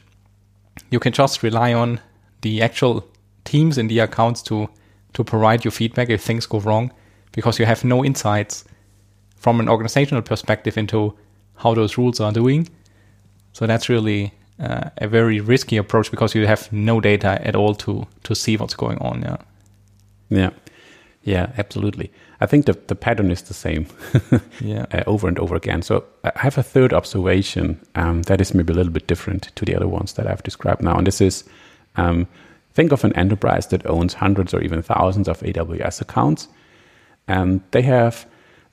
[0.91, 2.01] You can just rely on
[2.43, 3.05] the actual
[3.49, 4.69] teams in the accounts to
[5.15, 6.93] to provide you feedback if things go wrong
[7.33, 8.65] because you have no insights
[9.37, 11.17] from an organizational perspective into
[11.57, 12.69] how those rules are doing.
[13.53, 17.75] So that's really uh, a very risky approach because you have no data at all
[17.75, 19.23] to to see what's going on.
[19.23, 19.37] Yeah.
[20.29, 20.51] Yeah.
[21.23, 22.11] Yeah, absolutely.
[22.41, 23.87] I think the, the pattern is the same
[24.61, 24.87] yeah.
[24.93, 25.83] Uh, over and over again.
[25.83, 29.65] So I have a third observation um, that is maybe a little bit different to
[29.65, 30.97] the other ones that I've described now.
[30.97, 31.45] And this is
[31.97, 32.27] um,
[32.79, 36.47] Think of an enterprise that owns hundreds or even thousands of AWS accounts,
[37.27, 38.25] and they have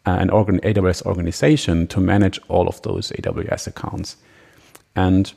[0.06, 4.18] uh, an organ- AWS organization to manage all of those AWS accounts.
[4.96, 5.34] And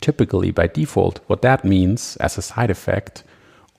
[0.00, 3.24] typically, by default, what that means as a side effect,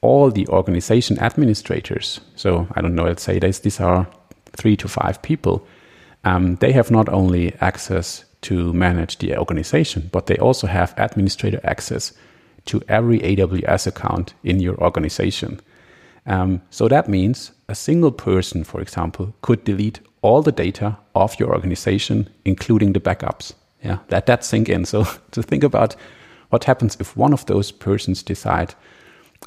[0.02, 4.06] all the organization administrators, so I don't know, let's say this, these are
[4.56, 5.65] three to five people,
[6.23, 11.62] um, they have not only access to manage the organization, but they also have administrator
[11.63, 12.13] access
[12.65, 15.60] to every AWS account in your organization.
[16.26, 21.37] Um, so that means a single person, for example, could delete all the data of
[21.40, 23.54] your organization, including the backups.
[23.83, 24.85] Yeah, let that sink in.
[24.94, 25.96] So to think about
[26.50, 28.73] what happens if one of those persons decide,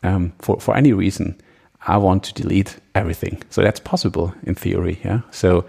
[0.02, 1.40] um, for for any reason,
[1.86, 3.42] I want to delete everything.
[3.50, 4.98] So that's possible in theory.
[5.04, 5.20] Yeah.
[5.30, 5.64] So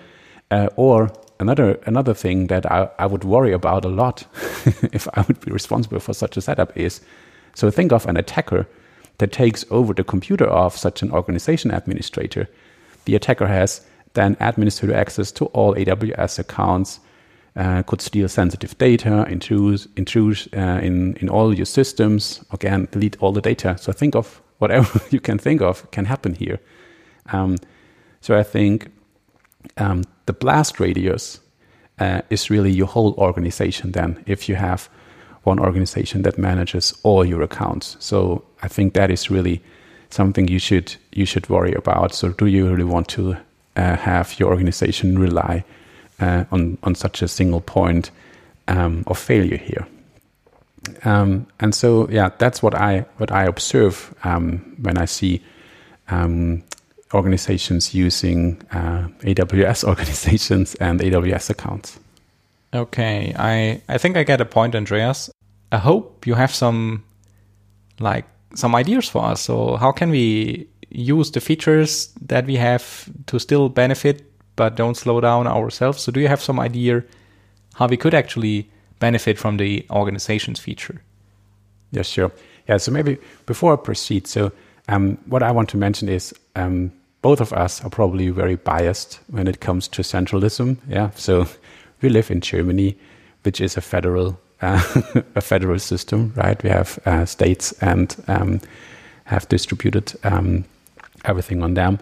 [0.52, 4.26] uh, or another another thing that I, I would worry about a lot
[4.92, 7.02] if I would be responsible for such a setup is
[7.58, 8.68] so think of an attacker
[9.18, 12.48] that takes over the computer of such an organization administrator.
[13.06, 13.82] The attacker has
[14.14, 17.00] then administrator access to all AWS accounts,
[17.56, 23.18] uh, could steal sensitive data, intrude, intrude uh, in, in all your systems, again, delete
[23.22, 23.76] all the data.
[23.80, 26.60] So think of whatever you can think of can happen here.
[27.34, 27.58] Um,
[28.22, 28.92] so I think
[29.78, 31.40] um, the blast radius
[31.98, 34.24] uh, is really your whole organization then.
[34.28, 34.90] If you have
[35.48, 37.98] one organization that manages all your accounts.
[38.00, 39.62] So I think that is really
[40.10, 42.14] something you should you should worry about.
[42.14, 43.36] So, do you really want to
[43.76, 45.64] uh, have your organization rely
[46.20, 48.12] uh, on on such a single point
[48.68, 49.88] um, of failure here?
[51.04, 55.42] Um, and so, yeah, that's what I what I observe um, when I see
[56.10, 56.64] um,
[57.14, 62.00] organizations using uh, AWS organizations and AWS accounts.
[62.74, 65.30] Okay, I I think I get a point, Andreas.
[65.72, 67.04] I hope you have some
[68.00, 69.42] like some ideas for us.
[69.42, 74.24] So how can we use the features that we have to still benefit
[74.56, 76.02] but don't slow down ourselves?
[76.02, 77.04] So do you have some idea
[77.76, 81.02] how we could actually benefit from the organizations feature?
[81.92, 82.32] Yes, sure.
[82.68, 84.52] Yeah, so maybe before I proceed, so
[84.90, 86.92] um, what I want to mention is um,
[87.22, 90.78] both of us are probably very biased when it comes to centralism.
[90.88, 91.48] Yeah, so
[92.02, 92.98] we live in Germany,
[93.44, 96.62] which is a federal a federal system, right?
[96.64, 98.60] We have uh, states and um,
[99.26, 100.66] have distributed um,
[101.26, 102.00] everything on them.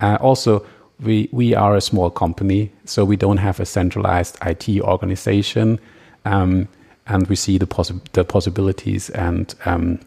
[0.00, 0.64] Uh, also,
[1.00, 5.78] we we are a small company, so we don't have a centralized IT organization,
[6.24, 6.68] um,
[7.06, 10.00] and we see the possi- the possibilities and um,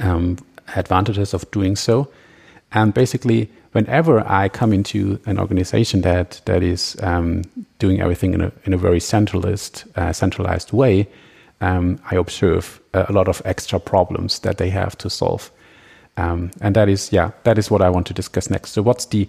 [0.00, 0.38] um,
[0.76, 2.08] advantages of doing so.
[2.72, 7.42] And basically, whenever I come into an organization that that is um,
[7.78, 11.06] doing everything in a in a very centralized uh, centralized way,
[11.64, 15.50] um, I observe a, a, lot of extra problems that they have to solve,
[16.16, 18.72] um, and that is yeah that is what I want to discuss next.
[18.72, 19.28] So what's the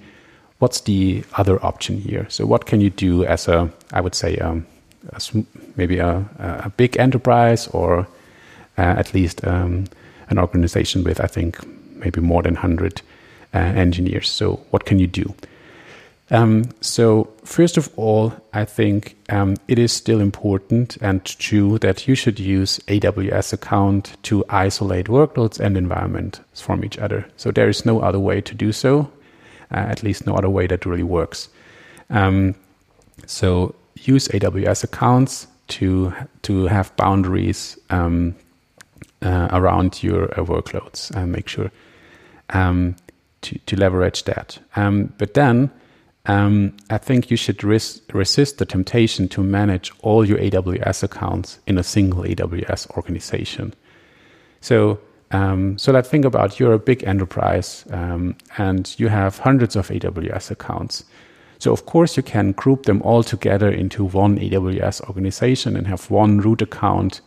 [0.60, 2.26] what's the other option here?
[2.30, 4.66] So what can you do as a I would say um,
[5.14, 5.22] a,
[5.76, 8.08] maybe a, a, big enterprise or
[8.78, 9.86] uh, at least um,
[10.30, 11.60] an organization with I think
[11.96, 13.02] maybe more than hundred
[13.54, 14.30] uh, engineers.
[14.30, 15.34] So, what can you do?
[16.32, 22.08] Um, so, first of all, I think um, it is still important and true that
[22.08, 27.28] you should use AWS account to isolate workloads and environments from each other.
[27.38, 29.12] So, there is no other way to do so,
[29.72, 31.50] uh, at least no other way that really works.
[32.10, 32.56] Um,
[33.28, 38.36] so, use AWS accounts to to have boundaries um,
[39.22, 41.72] uh, around your uh, workloads and make sure
[42.50, 42.96] um,
[43.42, 44.60] to, to leverage that.
[44.76, 45.72] Um, but then
[46.28, 51.60] um, I think you should res- resist the temptation to manage all your AWS accounts
[51.68, 53.74] in a single AWS organization.
[54.62, 55.00] So,
[55.32, 59.90] um, so let's think about you're a big enterprise um, and you have hundreds of
[59.90, 61.04] AWS accounts.
[61.60, 66.10] So, of course, you can group them all together into one AWS organization and have
[66.10, 67.22] one root account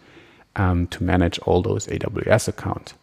[0.57, 2.95] um, to manage all those AWS accounts.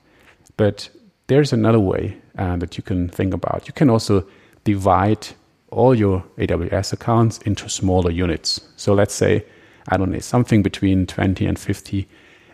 [0.58, 0.90] But
[1.28, 3.68] there's another way uh, that you can think about.
[3.68, 4.28] You can also
[4.66, 5.28] divide
[5.76, 8.62] all your AWS accounts into smaller units.
[8.76, 9.46] So let's say,
[9.90, 12.08] I don't know, something between 20 and 50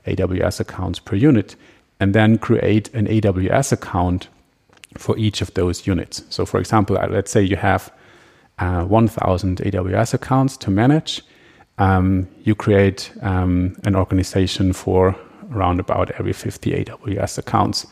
[0.08, 1.56] AWS accounts per unit,
[2.00, 4.28] and then create an AWS account
[4.98, 6.24] for each of those units.
[6.30, 7.94] So, for example, uh, let's say you have
[8.60, 11.22] uh, 1,000 AWS accounts to manage.
[11.78, 15.16] Um, you create um, an organization for
[15.52, 17.88] around about every 50 AWS accounts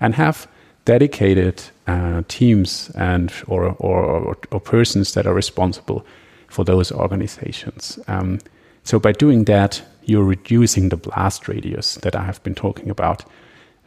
[0.00, 0.48] and have
[0.84, 6.04] dedicated uh, teams and or, or, or, persons that are responsible
[6.48, 7.98] for those organizations.
[8.06, 8.38] Um,
[8.84, 13.24] so by doing that, you're reducing the blast radius that I have been talking about.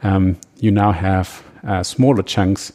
[0.02, 2.72] Um, you now have uh, smaller chunks,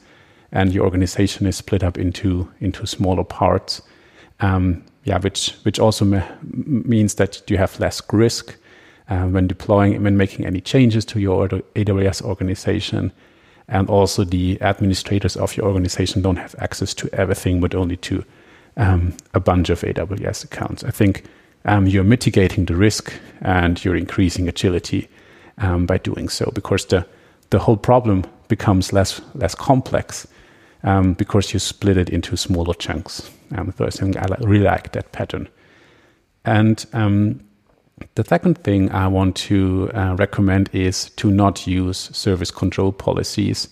[0.51, 3.81] and your organization is split up into into smaller parts.
[4.39, 6.05] Um, yeah, which which also
[6.43, 8.55] means that you have less risk
[9.09, 13.11] uh, when deploying when making any changes to your AWS organization
[13.69, 18.25] and also the administrators of your organization don't have access to everything, but only to
[18.77, 20.83] um, a bunch of AWS accounts.
[20.83, 21.23] I think
[21.65, 25.07] um, you're mitigating the risk and you're increasing agility
[25.59, 27.05] um, by doing so because the
[27.51, 30.27] the whole problem becomes less less complex
[30.83, 33.29] um, because you split it into smaller chunks.
[33.55, 35.49] Um, so I think I really like that pattern.
[36.45, 37.41] And um,
[38.15, 43.69] the second thing I want to uh, recommend is to not use service control policies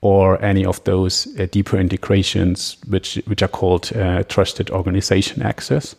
[0.00, 5.96] or any of those uh, deeper integrations, which which are called uh, trusted organization access.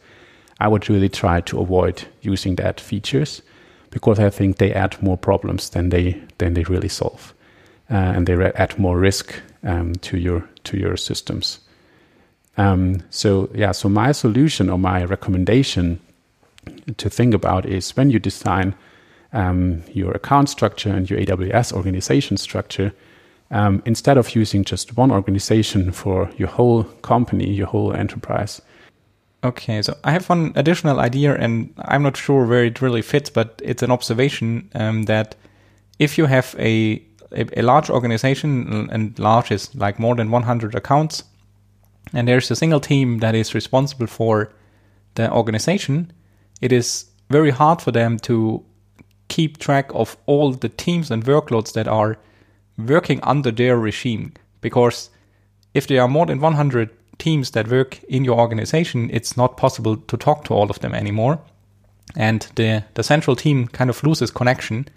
[0.60, 3.42] I would really try to avoid using that features
[3.90, 7.34] because I think they add more problems than they than they really solve,
[7.92, 11.60] uh, and they add more risk um, to your to your systems.
[12.58, 16.00] Um, so yeah, so my solution or my recommendation
[16.96, 18.76] to think about is when you design
[19.34, 22.94] um, your account structure and your AWS organization structure,
[23.52, 28.62] um, instead of using just one organization for your whole company, your whole enterprise.
[29.44, 33.30] Okay, so I have one additional idea, and I'm not sure where it really fits,
[33.30, 35.36] but it's an observation um, that
[36.00, 40.76] if you have a a, a large organization, and large is like more than 100
[40.76, 41.24] accounts,
[42.14, 44.54] and there's a single team that is responsible for
[45.16, 46.12] the organization,
[46.62, 48.64] it is very hard for them to
[49.28, 52.18] keep track of all the teams and workloads that are
[52.78, 54.34] working under their regime.
[54.62, 55.10] Because
[55.74, 59.98] if there are more than 100 teams that work in your organization, it's not possible
[59.98, 61.40] to talk to all of them anymore.
[62.16, 64.88] And the, the central team kind of loses connection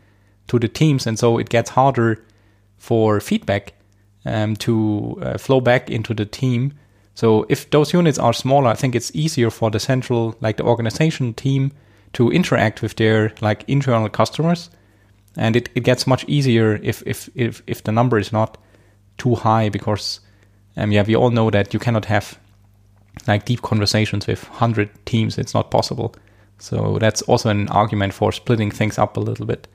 [0.48, 1.06] to the teams.
[1.06, 2.24] And so it gets harder
[2.78, 3.74] for feedback
[4.24, 6.72] um, to uh, flow back into the team.
[7.20, 10.64] So if those units are smaller, I think it's easier for the central, like the
[10.64, 11.70] organization team,
[12.14, 14.70] to interact with their like internal customers,
[15.36, 18.56] and it, it gets much easier if if if if the number is not
[19.18, 20.20] too high because
[20.78, 22.38] um yeah we all know that you cannot have
[23.28, 25.36] like deep conversations with hundred teams.
[25.36, 26.14] It's not possible.
[26.56, 29.68] So that's also an argument for splitting things up a little bit.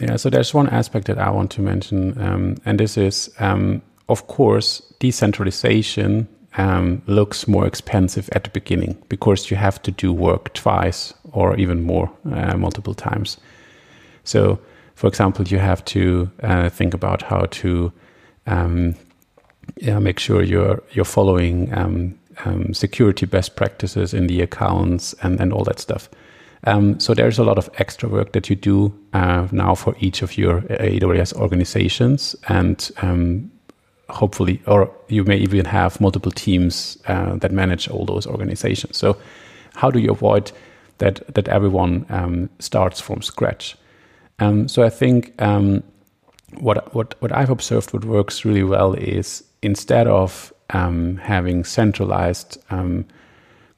[0.00, 3.82] Yeah, so there's one aspect that I want to mention, um, and this is, um,
[4.08, 10.12] of course, decentralization um, looks more expensive at the beginning because you have to do
[10.12, 13.38] work twice or even more, uh, multiple times.
[14.24, 14.58] So,
[14.94, 17.92] for example, you have to uh, think about how to
[18.46, 18.94] um,
[19.76, 25.40] yeah, make sure you're you're following um, um security best practices in the accounts and,
[25.40, 26.08] and all that stuff.
[26.64, 30.22] Um, so there's a lot of extra work that you do uh, now for each
[30.22, 33.50] of your AWS organizations, and um,
[34.12, 38.96] hopefully, or you may even have multiple teams uh, that manage all those organizations.
[38.96, 39.16] So,
[39.74, 40.52] how do you avoid
[40.98, 43.76] that that everyone um, starts from scratch?
[44.38, 45.82] Um, so, I think um,
[46.60, 52.58] what what what I've observed what works really well is instead of um, having centralized
[52.70, 53.04] um,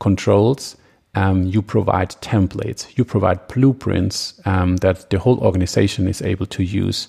[0.00, 0.76] controls.
[1.16, 7.06] Um, you provide templates, you provide blueprints that the whole organization is able to use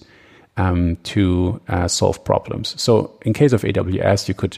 [0.58, 2.80] um, to uh, solve problems.
[2.82, 4.58] So, in case of AWS, you could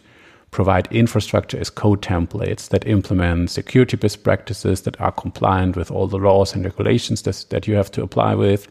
[0.52, 6.08] provide infrastructure as code templates that implement security best practices that are compliant with all
[6.08, 8.68] the laws and regulations that, that you have to apply with.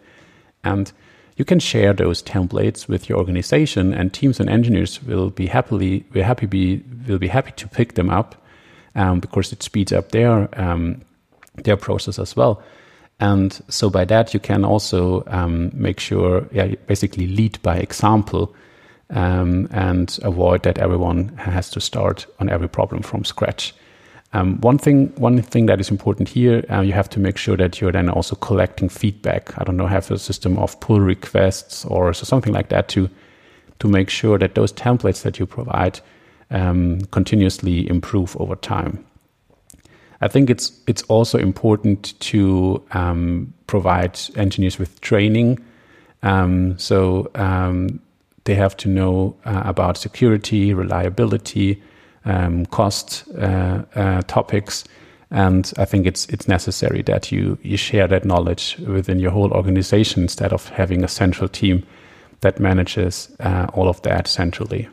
[0.64, 0.90] And
[1.36, 6.04] you can share those templates with your organization, and teams and engineers will be happily
[6.14, 8.42] will happy be will be happy to pick them up
[8.94, 11.02] um, because it speeds up their um,
[11.56, 12.62] their process as well.
[13.18, 18.54] And so by that, you can also um, make sure, yeah, basically lead by example
[19.10, 23.74] um, and avoid that everyone has to start on every problem from scratch.
[24.32, 27.56] Um, one thing, one thing that is important here, uh, you have to make sure
[27.56, 29.56] that you're then also collecting feedback.
[29.58, 33.08] I don't know, have a system of pull requests or so something like that to
[33.78, 36.00] to make sure that those templates that you provide
[36.50, 39.04] um, continuously improve over time.
[40.20, 45.58] I think it's it's also important to um, provide engineers with training.
[46.22, 48.00] Um, so um,
[48.44, 51.82] they have to know uh, about security, reliability,
[52.24, 54.84] um, cost uh, uh, topics,
[55.30, 59.52] and I think it's it's necessary that you you share that knowledge within your whole
[59.52, 61.84] organization instead of having a central team
[62.40, 64.88] that manages uh, all of that centrally.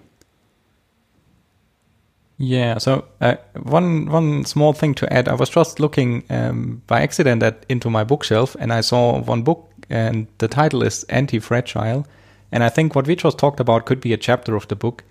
[2.38, 2.78] Yeah.
[2.80, 5.28] So uh, one one small thing to add.
[5.28, 9.44] I was just looking um, by accident at into my bookshelf, and I saw one
[9.44, 12.06] book, and the title is Anti-Fragile.
[12.52, 15.04] And I think what we just talked about could be a chapter of the book,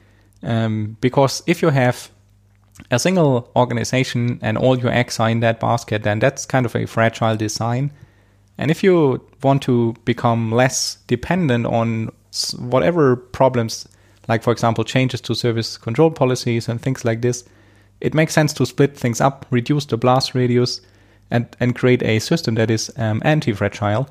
[0.42, 2.10] um, because if you have
[2.90, 6.74] a single organization and all your eggs are in that basket, then that's kind of
[6.76, 7.90] a fragile design.
[8.58, 12.10] And if you want to become less dependent on
[12.58, 13.88] whatever problems
[14.28, 17.44] like for example changes to service control policies and things like this,
[18.00, 20.80] it makes sense to split things up, reduce the blast radius,
[21.30, 24.08] and and create a system that is um, anti-fragile.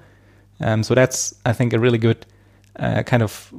[0.59, 2.25] Um, so that's I think a really good
[2.79, 3.51] uh, kind of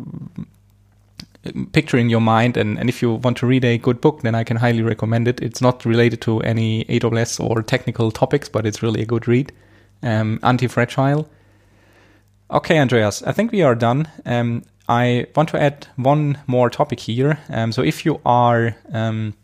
[1.72, 2.57] picture in your mind.
[2.57, 5.28] And, and if you want to read a good book, then I can highly recommend
[5.28, 5.40] it.
[5.40, 9.53] It's not related to any AWS or technical topics, but it's really a good read.
[10.03, 11.28] Um, anti-fragile.
[12.50, 14.09] Okay, Andreas, I think we are done.
[14.26, 17.38] Um, I want to add one more topic here.
[17.48, 19.34] Um, so if you are um,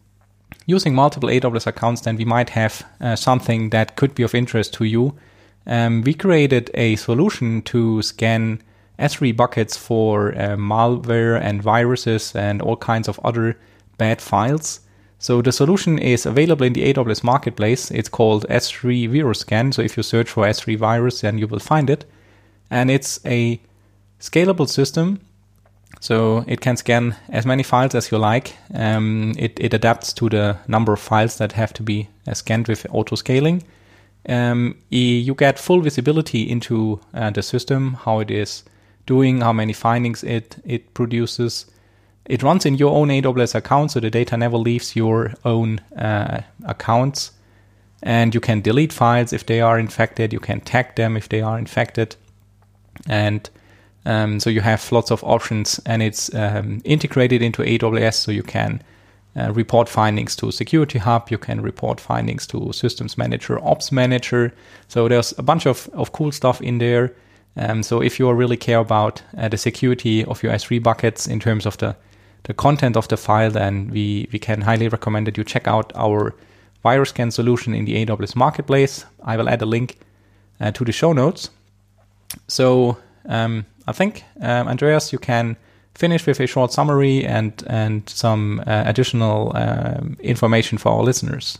[0.66, 4.74] using multiple AWS accounts, then we might have uh, something that could be of interest
[4.74, 5.16] to you.
[5.66, 8.62] Um, we created a solution to scan
[8.99, 13.57] S3 buckets for uh, malware and viruses and all kinds of other
[13.97, 14.80] bad files.
[15.20, 17.91] So the solution is available in the AWS marketplace.
[17.91, 19.72] It's called S3 Virus Scan.
[19.72, 22.05] So if you search for S3 virus, then you will find it.
[22.70, 23.61] And it's a
[24.20, 25.20] scalable system
[26.01, 28.57] so it can scan as many files as you like.
[28.75, 32.69] Um, it, it adapts to the number of files that have to be uh, scanned
[32.69, 33.65] with auto scaling.
[34.29, 38.63] Um, you get full visibility into uh, the system, how it is
[39.07, 41.67] doing, how many findings it it produces.
[42.27, 46.43] It runs in your own AWS account, so the data never leaves your own uh,
[46.67, 47.33] accounts.
[48.03, 50.33] And you can delete files if they are infected.
[50.33, 52.17] You can tag them if they are infected.
[53.09, 53.49] And
[54.09, 58.43] um, so you have lots of options, and it's um, integrated into AWS, so you
[58.43, 58.83] can
[59.37, 61.31] uh, report findings to Security Hub.
[61.31, 64.55] You can report findings to Systems Manager, Ops Manager.
[64.89, 67.13] So there's a bunch of, of cool stuff in there.
[67.57, 71.39] Um, so if you really care about uh, the security of your S3 buckets in
[71.39, 71.95] terms of the
[72.45, 75.93] the content of the file, then we, we can highly recommend that you check out
[75.95, 76.35] our
[76.83, 79.05] virus scan solution in the AWS Marketplace.
[79.23, 79.99] I will add a link
[80.61, 81.51] uh, to the show notes.
[82.47, 82.97] So
[83.27, 85.57] um, I think, um, Andreas, you can
[85.95, 91.59] finish with a short summary and, and some uh, additional um, information for our listeners.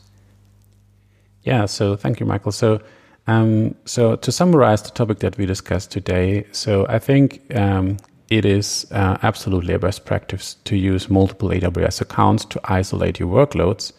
[1.43, 2.53] Yeah, so thank you, Michael.
[2.53, 2.81] So,
[3.27, 7.97] um, so to summarize the topic that we discussed today, so I think um,
[8.29, 13.29] it is uh, absolutely a best practice to use multiple AWS accounts to isolate your
[13.29, 13.93] workloads.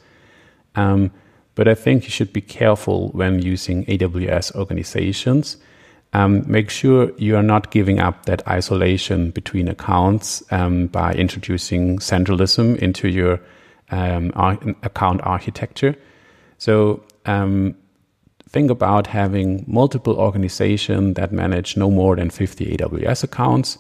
[0.75, 1.11] Um,
[1.55, 5.57] but I think you should be careful when using AWS organizations.
[6.14, 11.99] Um, make sure you are not giving up that isolation between accounts um, by introducing
[11.99, 13.39] centralism into your
[13.91, 15.95] um, ar- account architecture.
[16.57, 17.76] So um,
[18.49, 23.78] think about having multiple organizations that manage no more than 50 AWS accounts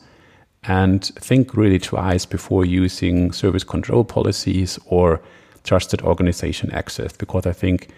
[0.63, 5.21] and think really twice before using service control policies or
[5.63, 7.89] trusted organization access, because I think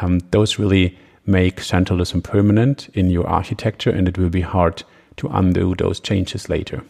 [0.00, 4.82] um, those really make centralism permanent in your architecture and it will be hard
[5.16, 6.82] to undo those changes later.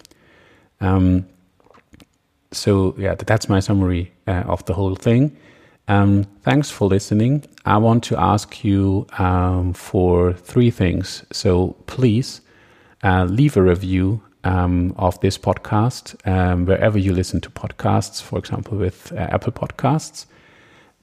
[0.81, 1.27] Um,
[2.53, 5.37] so, yeah, that's my summary uh, of the whole thing.
[5.89, 7.45] Um, thanks for listening.
[7.65, 11.25] I want to ask you um, for three things.
[11.33, 12.41] So, please
[13.03, 18.39] uh, leave a review um, of this podcast, um, wherever you listen to podcasts, for
[18.39, 20.27] example, with uh, Apple Podcasts.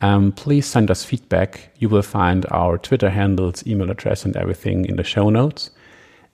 [0.03, 1.69] Um, please send us feedback.
[1.79, 5.71] You will find our Twitter handles, email address, and everything in the show notes.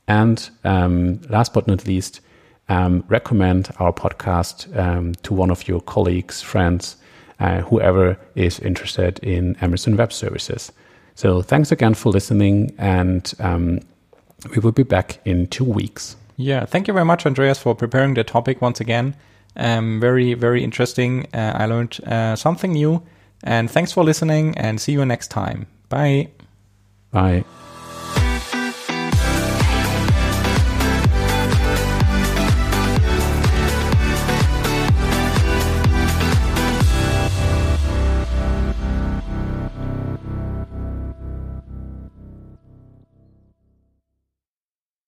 [0.08, 2.22] And um, last but not least,
[2.68, 6.98] um, recommend our podcast um, to one of your colleagues, friends,
[7.40, 10.72] uh, whoever is interested in Amazon Web Services.
[11.14, 13.32] So thanks again for listening, and
[14.52, 16.16] we will be back in two weeks.
[16.38, 19.16] Yeah, thank you very much, Andreas, for preparing the topic once again.
[19.56, 21.28] Um, very, very interesting.
[21.36, 23.04] Uh, I learned uh, something new.
[23.44, 25.68] And thanks for listening, and see you next time.
[25.90, 26.30] Bye.
[27.12, 27.46] Bye.